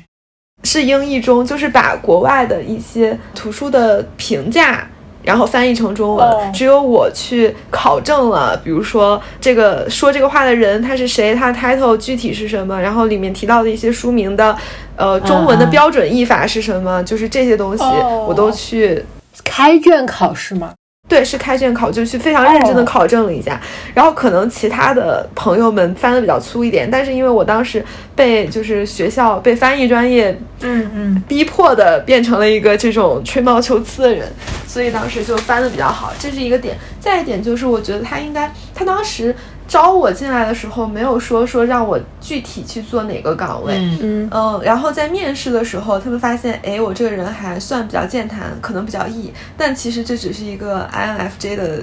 [0.65, 4.89] 是英译中，就是把国外的一些图书的评价，
[5.23, 6.53] 然后翻译成中文。
[6.53, 14.57] 只有我去考证了，比如说这个说这个话的人他是谁，他的 title 具体是什么，然后里面提到的一些书名的，
[14.97, 17.85] 呃，中文的标准译法是什么，就是这些东西
[18.27, 19.05] 我都去
[19.45, 20.73] 开卷考试吗？
[21.13, 23.61] 对，是开卷考，就去非常认真的考证了一下。
[23.93, 27.85] 然后可能其他的朋友们翻的比较粗一点，但是因为我当时
[28.17, 34.27] 被就是学校被翻译专业，嗯嗯，逼迫的变成了一个这种吹毛求疵的人，
[34.67, 36.75] 所以当时就翻的比较好，这是一个点。
[36.99, 39.37] 再一点就是我觉得他应该，他当时。
[39.73, 51.83] 招我进来的时候没有说说让我具体去做哪个岗位，嗯嗯，然后在面试的时候，他们发现，哎，我这个人还算比较健谈，可能比较 E，但其实这只是一个 INFJ 的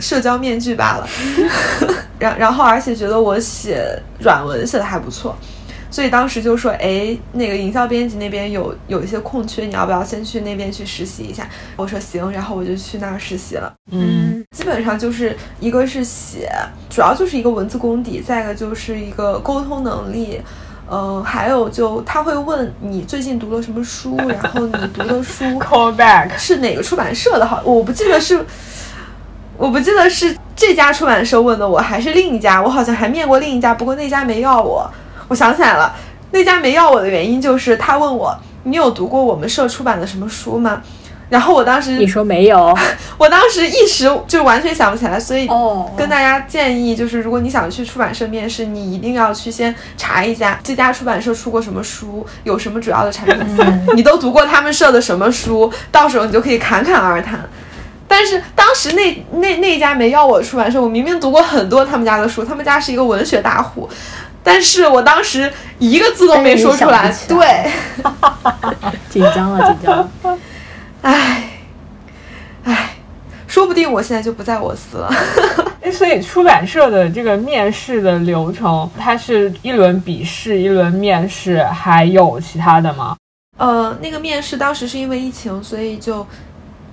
[0.00, 1.08] 社交面具罢了。
[2.18, 3.86] 然然后，而且觉得我写
[4.18, 5.36] 软文写的还不错。
[5.90, 11.48] 所以当时就说，哎，那个营销编辑那边有有一些空缺，你要不要先去那边去实习一下？
[11.76, 13.72] 我说行，然后我就去那儿实习了。
[13.90, 16.48] 嗯，基本上就是一个是写，
[16.88, 20.40] 主要就是一个文字功底，再一个就是一个沟通能力，
[20.88, 27.44] 嗯，还有就他会问你最近读了什么书，然后你读的书 call back 是哪个出版社的？
[27.44, 28.46] 好，我不记得是，
[29.56, 32.62] 我不记得是这家出版社问的我，还是另一家？
[32.62, 34.88] 我好像还面过另一家，不过那家没要我。
[35.30, 35.94] 我想起来了，
[36.32, 40.82] 那家没要我的原因就是他问我，你有读过我们社出版的什么书吗？
[41.28, 42.76] 然后我当时你说没有，
[43.16, 53.56] 我当时一时就完全想不起来，所以哦，跟大家建议就是，如果你想去出版社面试，你一定要去先查一下这家出版社出过什么书，有什么主要的产品，
[53.94, 57.38] 你都读过他们社的什么书，到时候你就可以侃侃而谈。
[58.08, 63.88] 但是当时那那那家没要我出版社，我明明读过很多他们家的书，他们家是一个文学大户。
[64.42, 67.70] 但是我当时一个字都没说出来，对，
[69.08, 70.38] 紧张了，紧张了，
[71.02, 71.50] 唉，
[72.64, 72.96] 唉，
[73.46, 75.12] 说不定我现在就不在我司了。
[75.82, 83.16] 哎， 所以出版社的这个面试的流程，它是一轮笔试，一轮面试，还有其他的吗？
[83.58, 86.26] 呃，那个面试当时是因为疫情，所以就。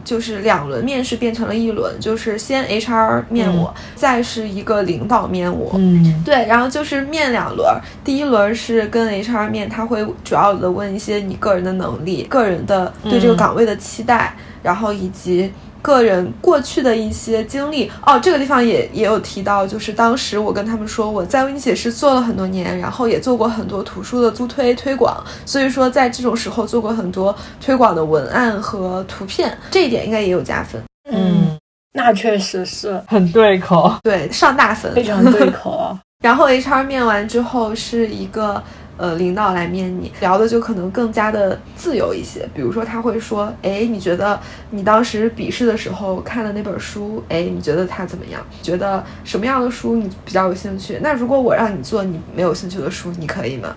[0.08, 5.72] 就是两轮面试变成了一轮，就是先 HR 面我，再是一个领导面我。
[5.76, 7.70] 嗯，对，然后就是面两轮，
[8.05, 14.34] 第一轮是跟 HR 面，他会主要的问一些你个人的能力、个人的对这个岗位的期待，
[14.64, 15.51] 然后以及。
[15.82, 30.82] 个人过去的一些经历哦，这个地方也也有提到，就是当时我跟他们说我在微信写诗做了很多年，然后也做过很多图书的租推推广，所以说在这种时候做过很多推广的文案和图片，这一点应该也有加分。
[31.11, 31.57] 嗯，
[31.93, 35.97] 那确实是很对口，对，上大分，非常对口。
[36.23, 38.61] 然后 HR 面完之后是一个。
[38.98, 42.50] 呃，领导来面你，聊的就可能更加的自由一些。
[42.54, 44.39] 比如说，他会说：“哎，你觉得
[44.72, 48.41] 你当时笔试的时候看的那本书，哎，你觉得它怎么样？
[48.64, 50.98] 觉得什么样的书你比较有兴趣？
[51.02, 53.76] 那如果我让你做你没有兴趣的书，你可以吗？”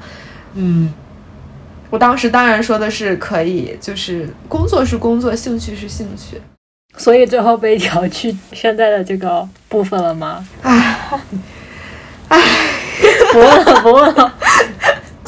[0.54, 0.92] 嗯，
[1.90, 6.40] 我当时当然说的是可以，就是工作是工作，兴趣是兴趣。
[6.96, 10.44] 所以最后被调去现在的这个部分了吗？
[10.62, 11.20] 唉，
[12.28, 12.38] 唉，
[13.32, 14.34] 不问了，不问了。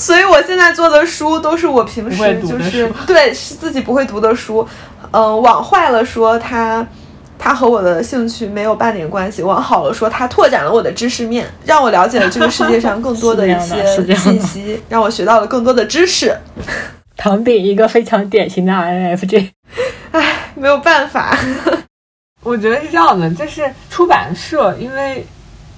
[0.03, 4.67] 所以我现在做的书都是我平时就是 对是自己不会读的书，
[5.13, 6.87] 嗯，往坏了说它。
[7.45, 9.43] 它和我的兴趣没有半点关系。
[9.43, 16.33] 往好了说，它拓展了我的知识面，让我了解了这个世界上更多的一 些信息，让我学到了更多的知识。
[17.19, 19.51] 唐饼一个非常典型的 INFJ，
[20.13, 21.37] 唉，没有办法。
[22.45, 25.27] 我觉得是这样的，就是出版社，因为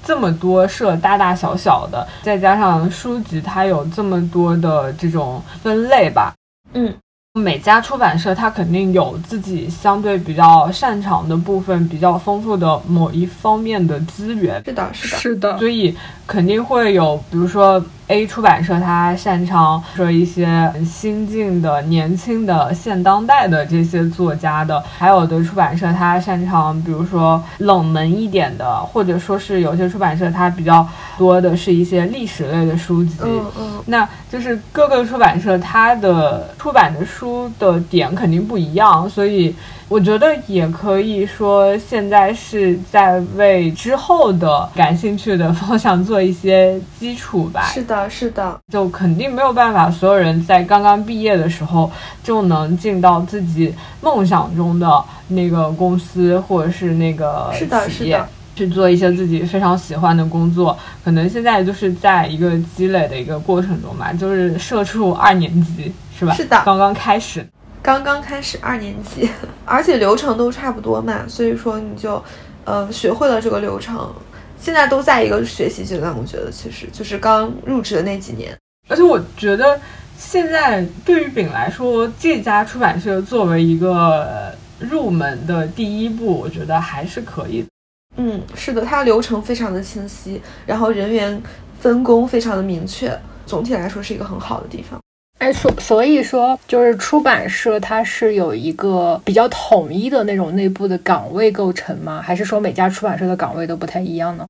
[0.05, 6.35] 这么多社，大大小小的，再加上书籍，它有这么多的这种分类吧。
[6.73, 6.95] 嗯。
[7.37, 14.63] 每家出版社它肯定有自己相对比较擅长的部分，比较丰富的某一方面的资源。
[14.65, 15.59] 是的，是的，是的。
[15.59, 15.93] 所以
[16.29, 17.85] 肯定会有，比如说。
[18.09, 30.87] A 出版社它擅长说一些新晋的、年轻的、现当代的这些作家的，还有的出版社它擅长，比如说冷门一点的，或者说是有些出版社它比较
[31.17, 33.17] 多的是一些历史类的书籍。
[33.23, 39.55] 嗯嗯，那就是各个出版社它的出版的书的点肯定不一样，所以。
[39.95, 47.63] 我觉得也可以说，现在是在为之后的感兴趣的方向做一些基础吧。
[47.73, 51.89] 是的，是的，就肯定没有办法，所有人在刚刚毕业的时候
[52.25, 57.53] 就能进到自己梦想中的那个公司或者是那个
[57.89, 58.21] 企业
[58.57, 60.77] 去做一些自己非常喜欢的工作。
[61.05, 66.35] 可能现在就是在一个积累的一个过程中吧，就是社畜二年级是吧？
[66.35, 67.47] 是的，刚刚开始。
[67.85, 69.29] 刚刚开始二年级，
[69.67, 72.25] 而且流程都差不多嘛，所以说你就，
[72.65, 74.11] 呃，学会了这个流程。
[74.59, 78.57] 现在都在一个学习阶段，我觉得其实就是刚入职的那几年。
[78.89, 79.79] 而且我觉得
[80.17, 87.69] 现在对于饼来说，这家出版社作为一个入门的第一步，我觉得还是可以的。
[88.17, 91.39] 嗯，是的，它流程非常的清晰，然后人员
[91.79, 93.15] 分工非常的明确，
[93.45, 94.99] 总体来说是一个很好的地方。
[95.39, 102.23] 哎，所所以说，就是出版社它是有一个比较统一的那种内部的岗位构成吗？
[102.23, 104.47] 还是说每家出版社的岗位都不太一样呢？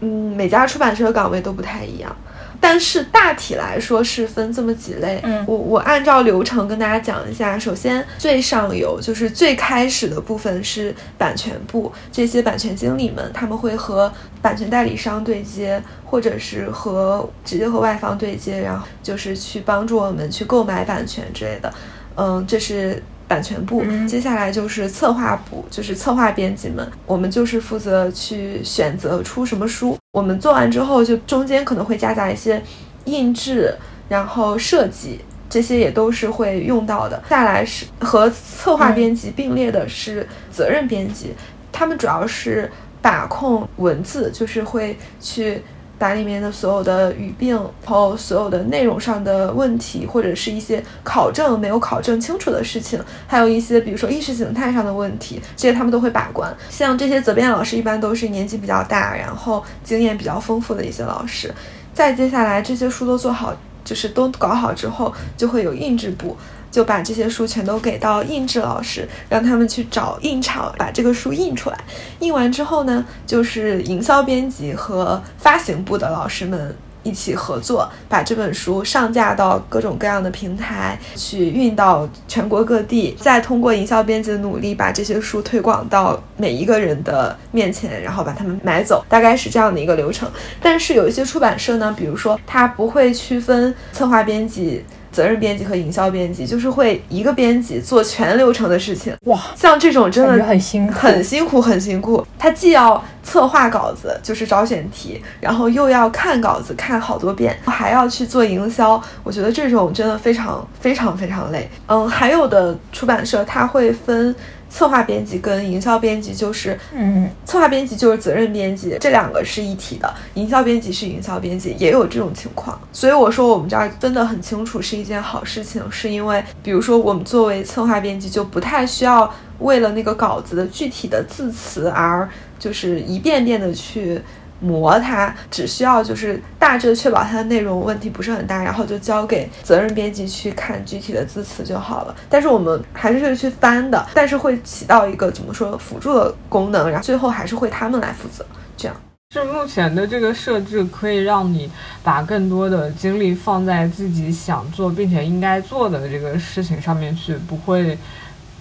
[0.00, 2.14] 嗯，每家出版社的岗位都不太一样。
[2.60, 7.58] 但是大体来说是分这么几类，嗯，我我按照流程跟大家讲一下。
[7.58, 21.72] 首先最上游就是最开始的部分是版权部，这些版权经理们他们会和版权代理商对接，或者是和直接和外方对接，然后就是去帮助我们去购买版权之类的。
[22.16, 23.02] 嗯，这是。
[23.28, 29.96] 版权部，接下来就是策划部，就是策划编辑们，我们就是负责去选择出什么书。
[30.12, 32.62] 我们做完之后，就中间可能会夹杂一些
[33.04, 33.74] 印制，
[34.08, 35.20] 然后设计，
[35.50, 37.22] 这些也都是会用到的。
[37.28, 41.34] 下来是和策划编辑并列的是责任编辑，
[41.72, 42.70] 他们主要是
[43.02, 45.62] 把控文字，就是会去。
[45.98, 56.54] 把里面的所有的语病，然后所有的内容上的问题，或者是一些考证没有考证清楚的事情，还有一些比如说意识形态上的问题，这些他们都会把关。
[56.68, 61.52] 像这些责编老师一般都是年纪比较大，然后经验比较丰富的一些老师。
[61.94, 66.36] 再接下来这些书都做好，就是都搞好之后，就会有印制部。
[66.76, 71.78] 就把这些书全都给到印制老师，让他们去找印厂把这个书印出来。
[72.18, 90.30] 印完之后呢，就是营销编辑和发行部的老师们一起合作，把这本书上架到各种各样的平台，去运到全国各地，再通过营销编辑的努力，把这些书推广到每一个人的面前，然后把他们买走，大概是这样的一个流程。
[90.60, 94.84] 但是有一些出版社呢，比如说他不会区分策划编辑。
[95.16, 99.16] 责任编辑和营销编辑就是会一个编辑做全流程的事情。
[99.22, 102.26] 哇，像这种真的很辛苦，很辛苦，很辛苦。
[102.38, 109.02] 他既要策划稿子，就是找选题，然后又要看稿子看好多遍，还要去做营销。
[109.24, 111.66] 我觉得这种真的非常非常非常累。
[111.86, 114.36] 嗯，还有的出版社他会分。
[114.76, 120.14] 策划编辑跟营销编辑就是，嗯，策划编辑就是责任编辑，这两个是一体的。
[120.34, 122.78] 营销编辑是营销编辑，也有这种情况。
[122.92, 134.20] 所以我说我们这儿分得很清楚是一件好事情，是因为比如说我们作为策划编辑就不太需要为了那个稿子的具体的字词而就是一遍遍的去。
[134.60, 142.14] 磨它只需要就是大致的确保它的内容问题不是很大，然后就交给责任编辑去看具体的字词就好了。
[142.28, 148.44] 但是我们还是会去翻的，但是会起到一个怎么说辅助的功能，然后最后还是会他们来负责。
[148.76, 148.96] 这样，
[149.30, 151.70] 是目前的这个设置可以让你
[152.02, 157.98] 把更多的精力放在自己想做并且应该做的这个事情上面去，不会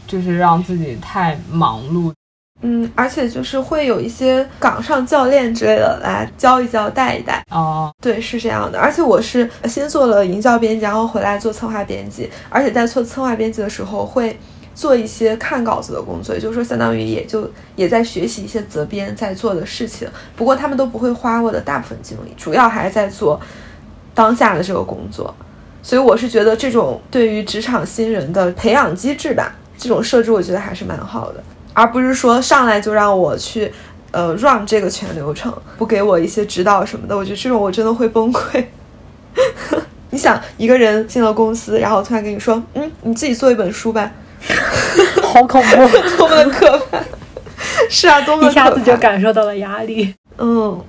[0.07, 2.11] 就是让自己太忙碌。
[2.67, 7.45] 嗯，而且就是会有一些岗上教练之类的来教一教、带一带。
[7.51, 8.79] 哦，对，是这样的。
[8.79, 14.35] 而且我是先做了营销编辑，然后回来做策划编辑，而且在做策划编辑的时候会
[14.73, 20.07] 做一些看稿子的工作，也就是说，相当于也就也在学习一些责编在做的事情。
[20.35, 23.39] 不过他们都不会花我的大部分精力，主要还是在做
[24.15, 25.31] 当下的这个工作。
[25.83, 31.43] 所以我是觉得这种对于职场新人的培养机制吧，这种设置我觉得还是蛮好的。
[31.75, 33.71] 而不是说上来就让我去，
[34.11, 38.63] 呃，run 这个全流程，不给我一些指导什么的，我觉得这种我真的会崩溃。
[40.09, 44.09] 你想一个人进了公司，然后突然跟你说，嗯，你自己做一本书吧，
[45.21, 45.75] 好恐怖，
[46.17, 46.97] 多么的可怕！
[47.89, 50.15] 是啊，多么一下子就感受到了压力。
[50.37, 50.81] 嗯。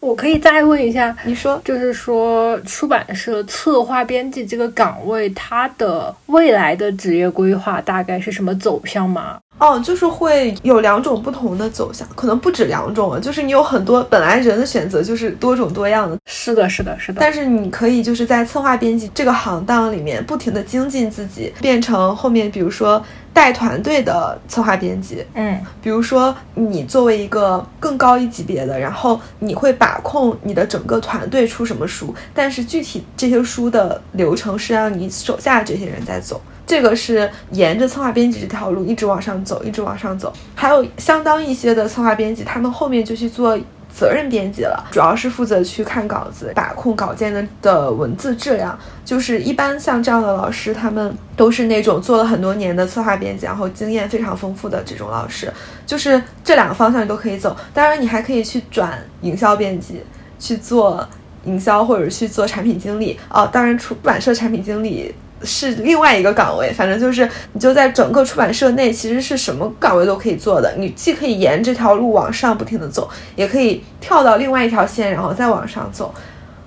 [0.00, 9.38] 我可以再问一下，你说，就是说出版社策划编辑这个岗位，它的未来的职业规划大概是什么走向吗？
[9.58, 16.18] 哦，就是会有两种不同的走向，可能不止两种啊，就是你有很多本来人的选择就是多种多样的。
[16.26, 17.20] 是的，是的，是的。
[17.20, 23.02] 但是你可以就是在策划编辑这个行当里面不停的精进自己，变成后面比如说
[23.32, 25.24] 带团队的策划编辑。
[25.34, 36.42] 嗯，比如说你作为一个更高一级别的，然后你会把控你的整个团队出什么书，但是具体这些书的流程是让你手下这些人在走。
[36.66, 40.32] 这个是沿着策划编辑这条路一直往上走，一直往上走。
[40.54, 43.58] 还有相当一些的策划编辑，他们后面就去做
[43.94, 48.76] 责任编辑了，主要是负责去看稿子，把控稿件的的文字质量。
[49.04, 55.52] 就是一般像这样的老师，他们都是那种做了很多年的策划编辑，然后经验非常丰富的这种老师。
[55.86, 60.02] 就是这两个方向你都可以走，当然你还可以去转营销编辑，
[60.38, 61.06] 去做
[61.44, 63.20] 营销或者去做产品经理。
[63.28, 65.14] 哦，当然出版社产品经理。
[65.42, 70.74] 是另外一个岗位，反正就是你就在整个出版社内，其实是什么岗位都可以做的。
[70.78, 76.14] 你既可以沿这条路往上不停的走，也可以跳到另外一条线，然后再往上走。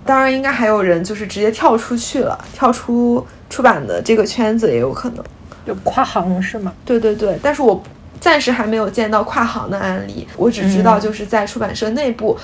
[0.05, 5.23] 当然，应该还有人就是直接跳出去了，跳出出版的这个圈子也有可能，
[5.65, 6.73] 就跨行是吗？
[6.85, 7.83] 对对对，但是我
[8.19, 12.37] 暂时还没有见到跨行的案例，我只知道就是在出版社内部。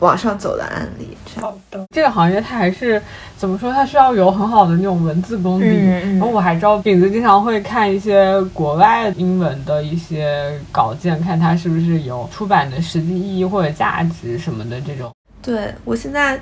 [0.00, 1.86] 往上走的案例，好的。
[1.90, 3.00] 这个行业它还是
[3.36, 3.72] 怎么说？
[3.72, 5.66] 它需要有很好的那种文字功底。
[5.66, 15.10] 然后我还知道饼子经常会看一些国外英文的一些稿件，看它是不是有出版的实际意义或者价值什么的这种。
[15.40, 16.38] 对我现在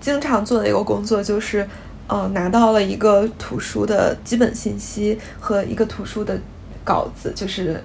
[0.00, 1.68] 经常做的一个工作就是，
[2.08, 6.36] 呃，拿到了一个图书的基本信息和一个图书的
[6.82, 7.80] 稿子，就是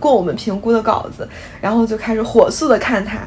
[0.00, 1.28] 供我们评估的稿子，
[1.60, 3.18] 然后就开始火速的看它。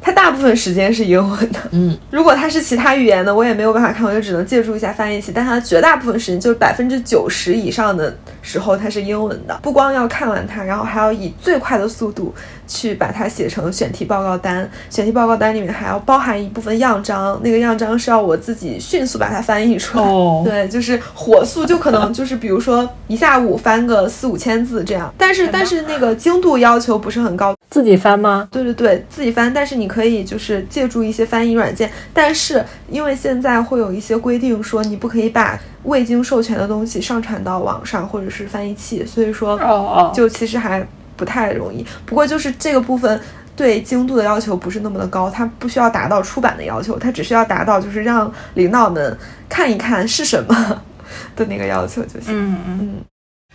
[0.00, 5.32] 它大部分时间是英文的，嗯，如果它是其他语言的，我也没有办法看，我就只能借助一下翻译器。
[5.34, 9.58] 但它绝大部分时间，就是百分之九十以上的时候，它是英文的。
[9.62, 12.34] 不光要看完它，然后还要以最快的速度
[12.68, 14.70] 去把它写成选题报告单。
[14.88, 20.04] 选题报告单里面还要包含一部分样章，那个样章是要我自己迅速把它翻译出来。
[20.04, 25.12] 哦， 对，就是火速，就可能就是比如说一下午翻个四五千字这样。
[25.18, 28.46] 但是但是那个精度要求不是很高，自己翻吗？
[28.52, 29.52] 对对对，自己翻。
[29.52, 29.88] 但是你。
[29.88, 40.86] 可以就是借助一些翻译软件，但是因为现在会有一些规定说你不可以把未经授权的东西上传到网上或者是翻译器，所以说哦哦，就其实还
[41.18, 41.84] 不太容易。
[42.06, 43.20] 不过就是这个部分
[43.54, 50.82] 对精度的要求不是那么的高，它不需要达到出版的要求，它只需要达到就是让领导们看一看是什么
[51.36, 52.28] 的那个要求就行。
[52.28, 52.94] 嗯嗯，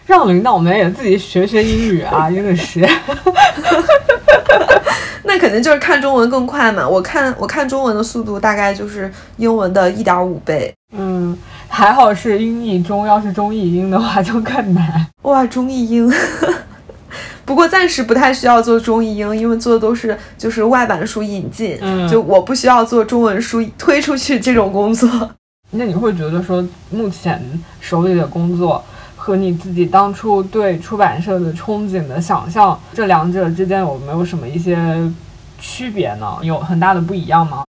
[0.05, 2.87] 让领导们也自己学学英语啊，英语学。
[5.25, 6.87] 那肯定就是看中文更快嘛！
[6.87, 10.71] 我看我看中文的速度大概就是英文的一点五倍。
[10.91, 11.35] 嗯，
[11.67, 15.07] 还好是英译中，要是中译英的话就更难。
[15.23, 16.11] 哇，中译英，
[17.53, 21.77] 不过暂时不太需要做中译英，因为做的都是就是外版书引进，
[22.09, 25.29] 就我不需要做中文书推出去这种工作。
[25.69, 27.39] 那你会觉得说，目前
[27.79, 28.83] 手里的工作？
[29.15, 34.75] 和你自己当初对出版社的憧憬的想象，这两者之间有没有什么一些
[35.59, 36.39] 区别呢？
[36.41, 37.63] 有很大的不一样吗？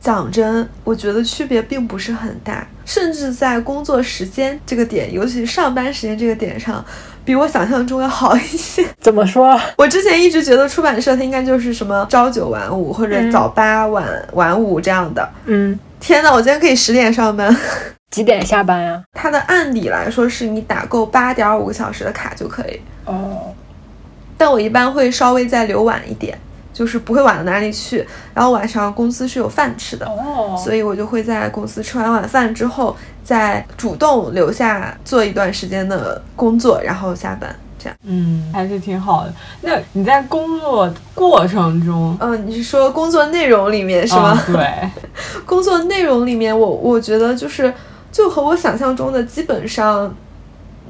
[0.00, 6.84] 讲真，我觉得区别并不是很大，甚至在工作时间这个点，尤其是上班时间这个点上，
[7.28, 8.82] 比我想象中要好一些。
[9.02, 9.60] 怎么说？
[9.76, 15.28] 我之前一直觉得出版社它应该就是什么朝九晚五或者早八晚晚五这样的。
[15.44, 17.54] 嗯，天呐，我今天可以十点上班。
[18.10, 19.02] 几点下班呀？
[19.12, 22.80] 它的按理来说是你打够八点五个小时的卡就可以。
[23.04, 23.52] 哦，
[24.38, 26.38] 但我一般会稍微再留晚一点，
[26.78, 28.06] 就是不会晚到哪里去。
[28.32, 37.52] 然后晚上公司是有饭吃的，哦，所以我就会在公司吃完晚饭之后，再主动留下做一段时间的工作，然后下班。
[37.80, 37.98] 这样。
[38.04, 39.34] 嗯，还是挺好的。
[39.62, 44.40] 那你在工作过程中，嗯，你是说工作内容里面是吗？
[44.46, 44.88] 对，
[45.44, 47.74] 工作内容里面，我我觉得就是
[48.12, 50.14] 就和我想象中的基本上。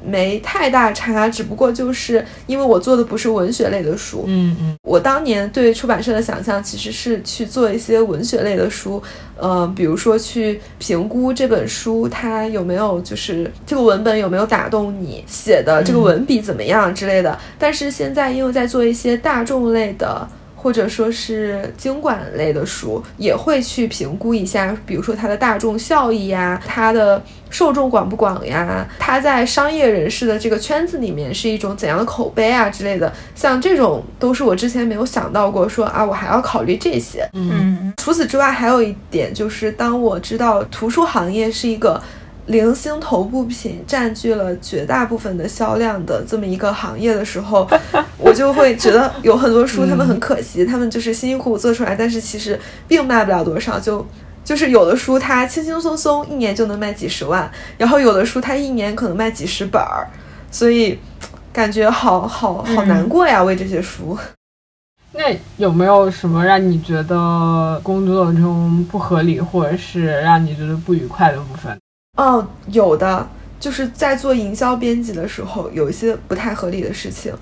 [0.05, 9.01] 没太大差，只不过就是因为我做的不是文学类的书，嗯嗯，我当年对出版社的想象其实是去做一些文学类的书，
[9.37, 17.37] 呃，比如说去评估这本书它有没有就是这个文本有没有打动你，写的这个文笔怎么样之类的。
[17.57, 20.27] 但是现在因为在做一些大众类的。
[20.61, 33.11] 或者说是经管类的书，也会去评估一下，比如说它的大众效益呀，它的受众广不广呀，它在商业人士的这个圈子里面是一种怎样的口碑啊之类的。
[33.33, 37.25] 像这种都是我之前没有想到过，说啊，我还要考虑这些。
[37.31, 42.01] 嗯，除此之外，还有一点就是，当我知道图书行业是一个。
[42.49, 47.69] 零星头部品占据了绝大部分的销量的这么一个行业的时候，
[48.17, 53.79] 我就会觉得有很多书他们很可惜，他们就是辛辛苦苦做出来，但是其实并卖不了多少。
[53.79, 54.03] 就
[54.43, 60.07] 就是有的书它轻轻松松一年就能卖几十万，然后有的书它一年可能卖几十本儿，
[60.49, 60.97] 所以
[61.53, 64.17] 感觉好好好难过呀，为这些书。
[65.11, 71.77] 那有没有什么让你觉得工作中不合理，或者是让你觉得不愉快的部分？
[72.19, 73.25] 哦，有的
[73.61, 77.33] 就是在做营销编辑的时候，有一些不太合理的事情，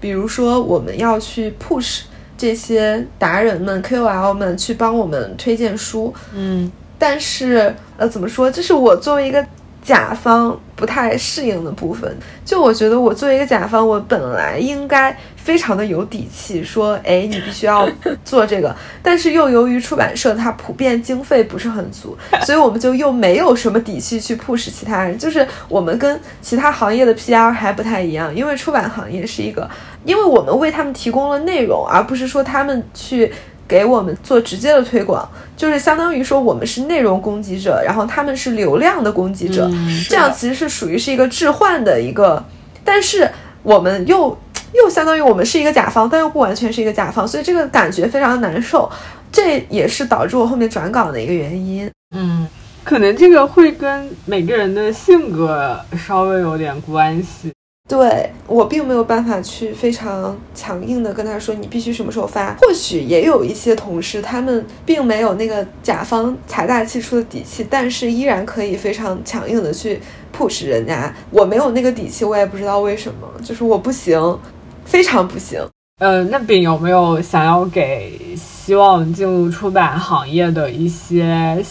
[0.00, 2.00] 比如说我们要去 push
[2.38, 8.50] 这些达人们、KOL 们去帮我们推荐书，嗯，但是呃，怎么说？
[8.50, 9.46] 这是我作为一个。
[9.82, 17.88] 甲方不太适应的部分，就我觉得我作为一个甲方，我本来应该非常的有底气，说，哎，你必须要
[18.24, 29.68] 做这个， 但是又由于出版社它普遍经费不是很足，所以我们就又没有什么底气去 push 其他人，就是我们跟其他行业的 PR 还不太一样，因为出版行业是一个，
[30.04, 33.32] 因为我们为他们提供了内容，而不是说他们去。
[33.72, 35.26] 给我们做直接的推广，
[35.56, 39.66] 就是相当于说我们是内容攻击者，然后他们是流量的攻击者，
[40.10, 42.44] 这样其实是属于是一个置换的一个，
[42.84, 43.26] 但是
[43.62, 44.36] 我们又
[44.76, 48.90] 又相当于我们是一个甲方，但又不完全是一个甲方，所以这个感觉非常难受，
[49.32, 51.90] 这也是导致我后面转岗的一个原因。
[52.14, 52.46] 嗯，
[52.84, 57.50] 可能这个会跟每个人的性格稍微有点关系。
[57.88, 62.54] 对我并没有办法去非常强硬的跟他说你必须什么时候发。
[62.60, 70.00] 或许也有一些同事，他们并没有那个甲方财大气粗的底气，但是依然可以非常强硬的去
[70.34, 71.14] push 人家。
[71.30, 74.38] 我没有那个底气，我也不知道为什么，就是我不行，
[74.84, 75.60] 非常不行。
[76.00, 81.62] 呃，那饼有没有想要给希望进入出版行业的一些？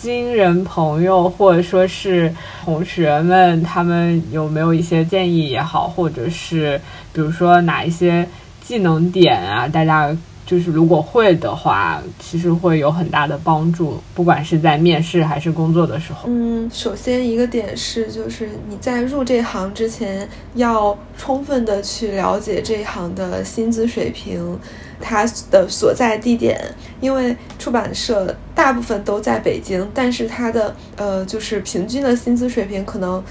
[0.00, 6.80] 新人朋友或者说是同学们，他们有没有一些建议也好，或者是
[7.12, 8.26] 比如说哪一些
[8.64, 10.16] 技能点啊，大家
[10.46, 16.30] 就是如果会的话，其实会有很大的帮助，不管是在面试还是工作的时候。
[16.30, 24.58] 嗯，首先一个点是，就是你在入这行之前，要充分的去了解这一行的薪资水平。
[25.00, 26.60] 它的所在地点，
[27.00, 33.22] 因为出版社大部分都在北京，但是它的呃，就是平均的薪资水平可能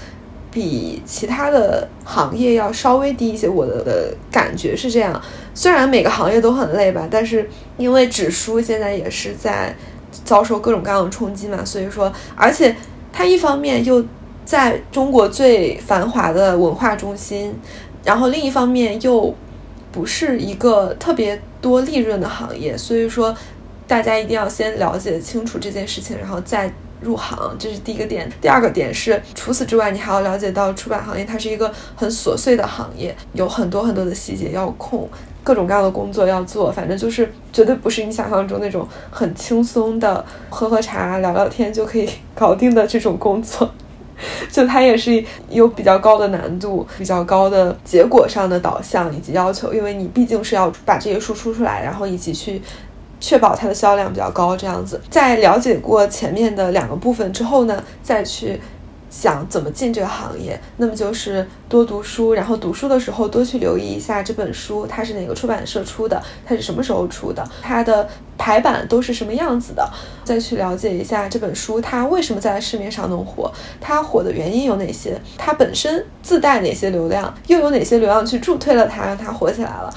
[0.50, 3.48] 比其他的行业要稍微低一些。
[3.48, 5.20] 我的感觉是这样，
[5.54, 9.74] 虽然每个行业都很累吧，但是因为纸书现在也是在
[10.24, 12.74] 遭受各种各样的冲击嘛，所以说，而且
[13.12, 14.04] 它一方面又
[14.44, 17.54] 在中国最繁华的文化中心，
[18.04, 19.34] 然后另一方面又。
[19.92, 23.34] 不是一个特别多利润的行业，所以说
[23.86, 28.30] 大家一定要先了解清楚这件事情，然后再入行，这是第一个点。
[28.40, 35.08] 第二个点是，除此之外，你还要了解到出版行业它是一个很琐碎的行业，有很多很多的细节要控，
[35.42, 43.70] 各种各样的工作要做，反正就是绝对不是你想象中那种很轻松的喝喝茶、聊聊天就可以搞定的这种工作。
[44.50, 52.60] 就它也是有比较高的难度、比较高的结果上的导向以及要求，因为你毕竟是要把这些书出出来，然后以及去
[53.18, 55.00] 确保它的销量比较高，这样子。
[55.10, 58.60] 在了解过前面的两个部分之后呢，再去。
[59.10, 68.08] 想怎么进这个行业，那么就是多读书，然后读书的时候多去留意一下这本书它是哪个出版社出的，它是什么时候出的，它的
[68.38, 69.90] 排版都是什么样子的，
[70.22, 79.92] 再去了解一下这本书它为什么在市面上能火，它火的原因有哪些，它本身自带哪些流量，又有哪些流量去助推了它，让它火起来了，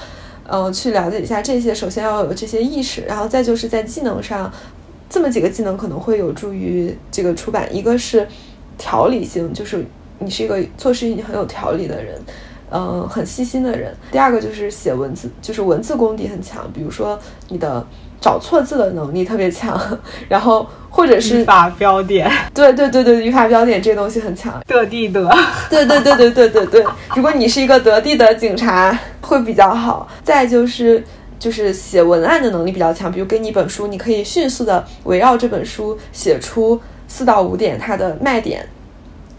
[0.48, 4.52] 嗯，去了解一下这些，首先要有这些意识，然后再就是在技能上，
[5.08, 8.26] 这么几个技能可能会有助于这个出版，一个是。
[8.76, 9.84] 条理性就是
[10.18, 12.20] 你是一个做事情很有条理的人，
[12.70, 13.94] 嗯，很细心的人。
[14.10, 17.18] 第二个就是写文字，就是文字功底很强，比如说
[17.48, 17.84] 你的
[18.20, 19.78] 找错字的能力特别强，
[20.28, 24.62] 然后或者是语法标点，对对对对，语法标点这东西很强。
[24.66, 25.28] 得地得，
[25.68, 26.84] 对对对对对对对，
[27.14, 30.08] 如果你是一个得地的警察，会比较好。
[30.22, 31.04] 再就是
[31.38, 38.66] 就是写文案的能力比较强，比如给你一本书，你可以迅速的围绕这本书写出四到五点它的卖点，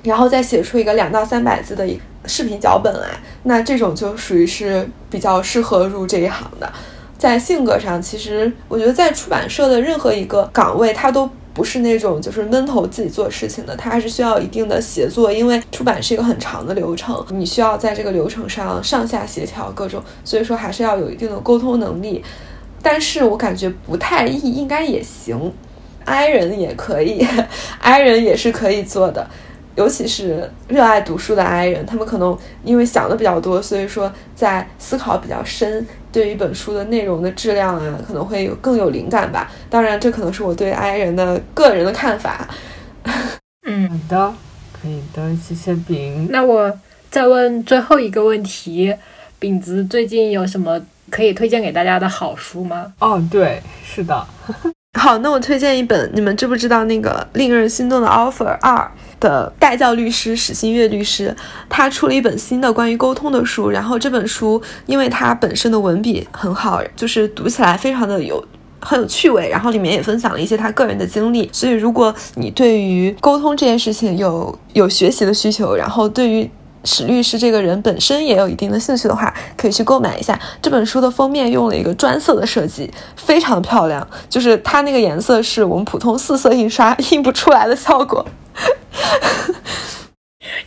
[0.03, 3.07] 然后再写出一个两到三百字的一视频脚本来，
[3.43, 6.71] 那这种就属于是比较适合入这一行的。
[7.17, 22.23] 在性格上，其实我觉得在出版社的任何一个岗位，它都不是那种就是闷头自己做事情的，它还是需要一定的协作，因为出版是一个很长的流程，你需要在这个流程上上下协调各种，所以说还是要有一定的沟通能力。
[22.81, 25.51] 但是我感觉不太易，应该也行
[26.05, 27.27] ，I 人也可以，
[27.79, 29.27] I 人也是可以做的。
[29.75, 39.51] 尤其是热爱读书的 I 人，他们可能因为想的比较多，所以说在思考比较深，对于一本书的内容的质量啊，可能会有更有灵感吧。
[39.69, 42.47] 当然，这可能是我对 I 人的个人的看法。
[43.67, 44.33] 嗯，好的，
[44.71, 46.29] 可以的，谢谢饼。
[46.31, 46.79] 那我
[47.11, 48.95] 再问最后一个问题，
[49.39, 50.79] 饼子最近有什么
[51.09, 52.93] 可以推荐给大家的好书吗？
[52.99, 54.25] 哦，对，是的，
[54.97, 58.89] 好，那我推荐一本，你们知不知道那个令人心动的 offer 二
[59.19, 61.35] 的代教律师史新月律师，
[61.69, 63.69] 他出了一本新的关于沟通的书。
[63.69, 68.43] 然后这本书因为它本身的文笔很好，就是读起来非常的有
[68.79, 71.49] 很有趣味，然后里面也分享了一些他个人的经历。
[71.51, 76.49] 所以如果你对于沟通这件事情有有学习的需求，然后对于
[76.85, 84.07] 史律师这个人本身也有一定的兴趣的话，可以去购买一下这本书的封面，用了一个专色的设计，非常漂亮。
[84.29, 88.25] 就是它那个颜色是我们普通四色印刷印不出来的效果，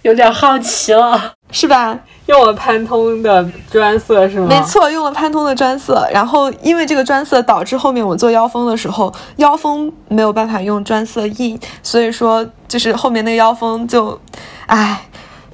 [0.02, 1.32] 有点好奇了。
[1.50, 1.98] 是吧？
[2.26, 4.48] 用了潘通的专色是吗？
[4.48, 6.06] 没错，用了潘通的专色。
[6.12, 14.20] 然后因为这个专色，导致后面我做腰封的时候，腰封没有办法用专色印，所以说就是后面那个腰封就，
[14.66, 15.08] 唉，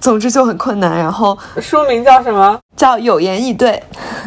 [0.05, 0.99] 总之就很困难。
[0.99, 2.59] 然后书名叫什么？
[2.77, 3.83] 叫有言以对，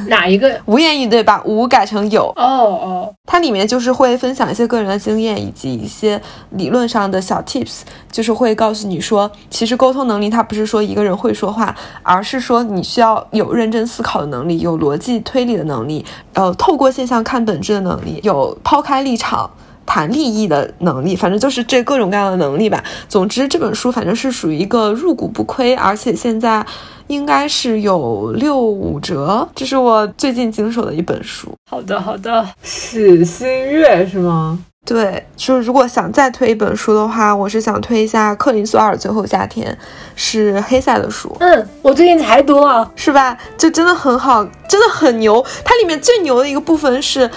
[0.07, 0.59] 哪一个？
[0.65, 2.33] 无言以对把无改成有。
[2.35, 2.41] 哦
[2.81, 7.81] 哦，它里面就是会分享一些个人的经验，以及一些理论上的小 tips，
[8.11, 19.47] 就是会告诉你说，其实沟通能力它不是说一个人会说话，而是说你需要有认真思考的能力，有逻辑推理的能力，呃，透过现象看本质的能力，有抛开立场。
[19.87, 22.83] 谈利益的能力，反正就是这各种各样的能力吧。
[23.07, 26.63] 总之，这本书反正是属于一个入股不亏，而且现在
[27.07, 29.47] 应该是有六五折。
[29.55, 31.51] 这是我最近经手的一本书。
[31.71, 34.59] 好的好的，史新月是吗？
[34.85, 39.69] 对，就是如果想再推一本书的话，我是想推一下克林索尔《最后夏天》，
[40.15, 43.37] 是黑塞的书，嗯，我最近才读啊，是吧？
[43.57, 45.43] 就真的很好，真的很牛。
[45.65, 47.29] 它里面最牛的一个部分是。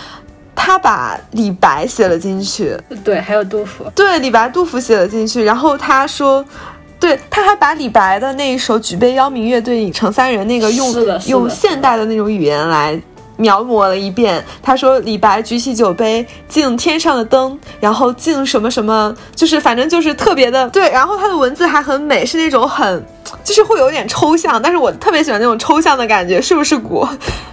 [0.62, 5.42] 他把李白写了进去，对，还有杜甫，对，李白、杜甫写了进去。
[5.42, 6.44] 然后他说，
[7.00, 10.94] 对，他还把李白的那一首《举杯邀明月，对影成三人》那个用
[11.26, 13.00] 用现代的那种语言来
[13.40, 14.44] 描摹了一遍。
[14.62, 20.88] 他说，李白举起酒杯敬天上的灯，然后敬什么什么，就是反正就是特别的对。
[20.90, 23.04] 然后他的文字还很美，是那种很。
[23.44, 27.06] 就是会有点抽象，但是我特别喜欢那种抽象的感觉，是不是古？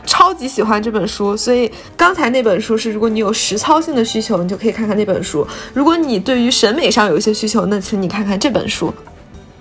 [0.07, 5.45] 超级喜欢这本书，所以刚才那本书是，如果你有实操性的需求，你就可以看看那本书；
[5.75, 8.91] 如果你对于审美上有一些需求，那请你看看这本书。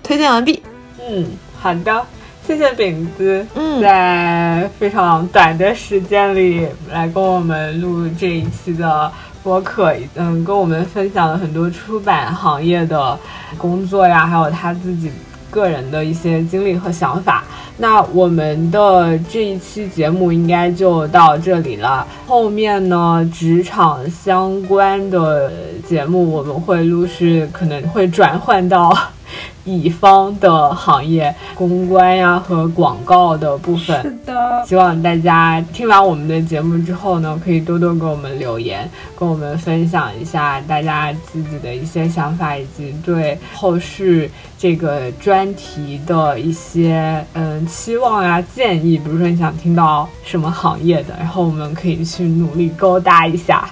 [0.01, 0.63] 推荐完毕。
[1.07, 1.27] 嗯，
[1.61, 2.05] 好的，
[2.47, 3.45] 谢谢饼子。
[3.55, 9.11] 嗯，在非常短的时间里来跟我们录这一期的
[9.43, 13.19] 播客，嗯，跟我们分享了很多出版行业的
[13.57, 15.11] 工作呀，还有他自己。
[15.49, 17.43] 个人的一些经历和想法，
[17.77, 22.05] 那我们的这一期节目应该就到这里了。
[22.27, 25.49] 后面呢，职场相关的
[25.87, 28.95] 节目我们会陆续可能会转换到。
[29.67, 34.63] 乙方的行业公关呀和广告的部分，是的。
[34.65, 48.97] 希望大家听完我们的节目之后呢，可以多多给我们留言，跟我们分享一下大家自己的一些想法，以及对后续这个专题的一些嗯期望呀建议。
[48.97, 53.69] 比如说你想听到什么行业的，然后我们可以去努力勾搭一下。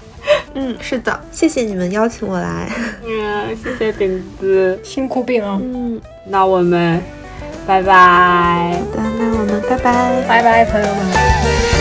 [0.56, 2.70] 嗯，是的，谢谢你们邀请我来。
[3.06, 5.60] 嗯，谢谢饼子，辛苦饼了。
[5.62, 7.02] 嗯，那我们
[7.68, 8.80] 拜拜。
[8.80, 11.75] 好的，那我们拜拜，拜拜，朋友们。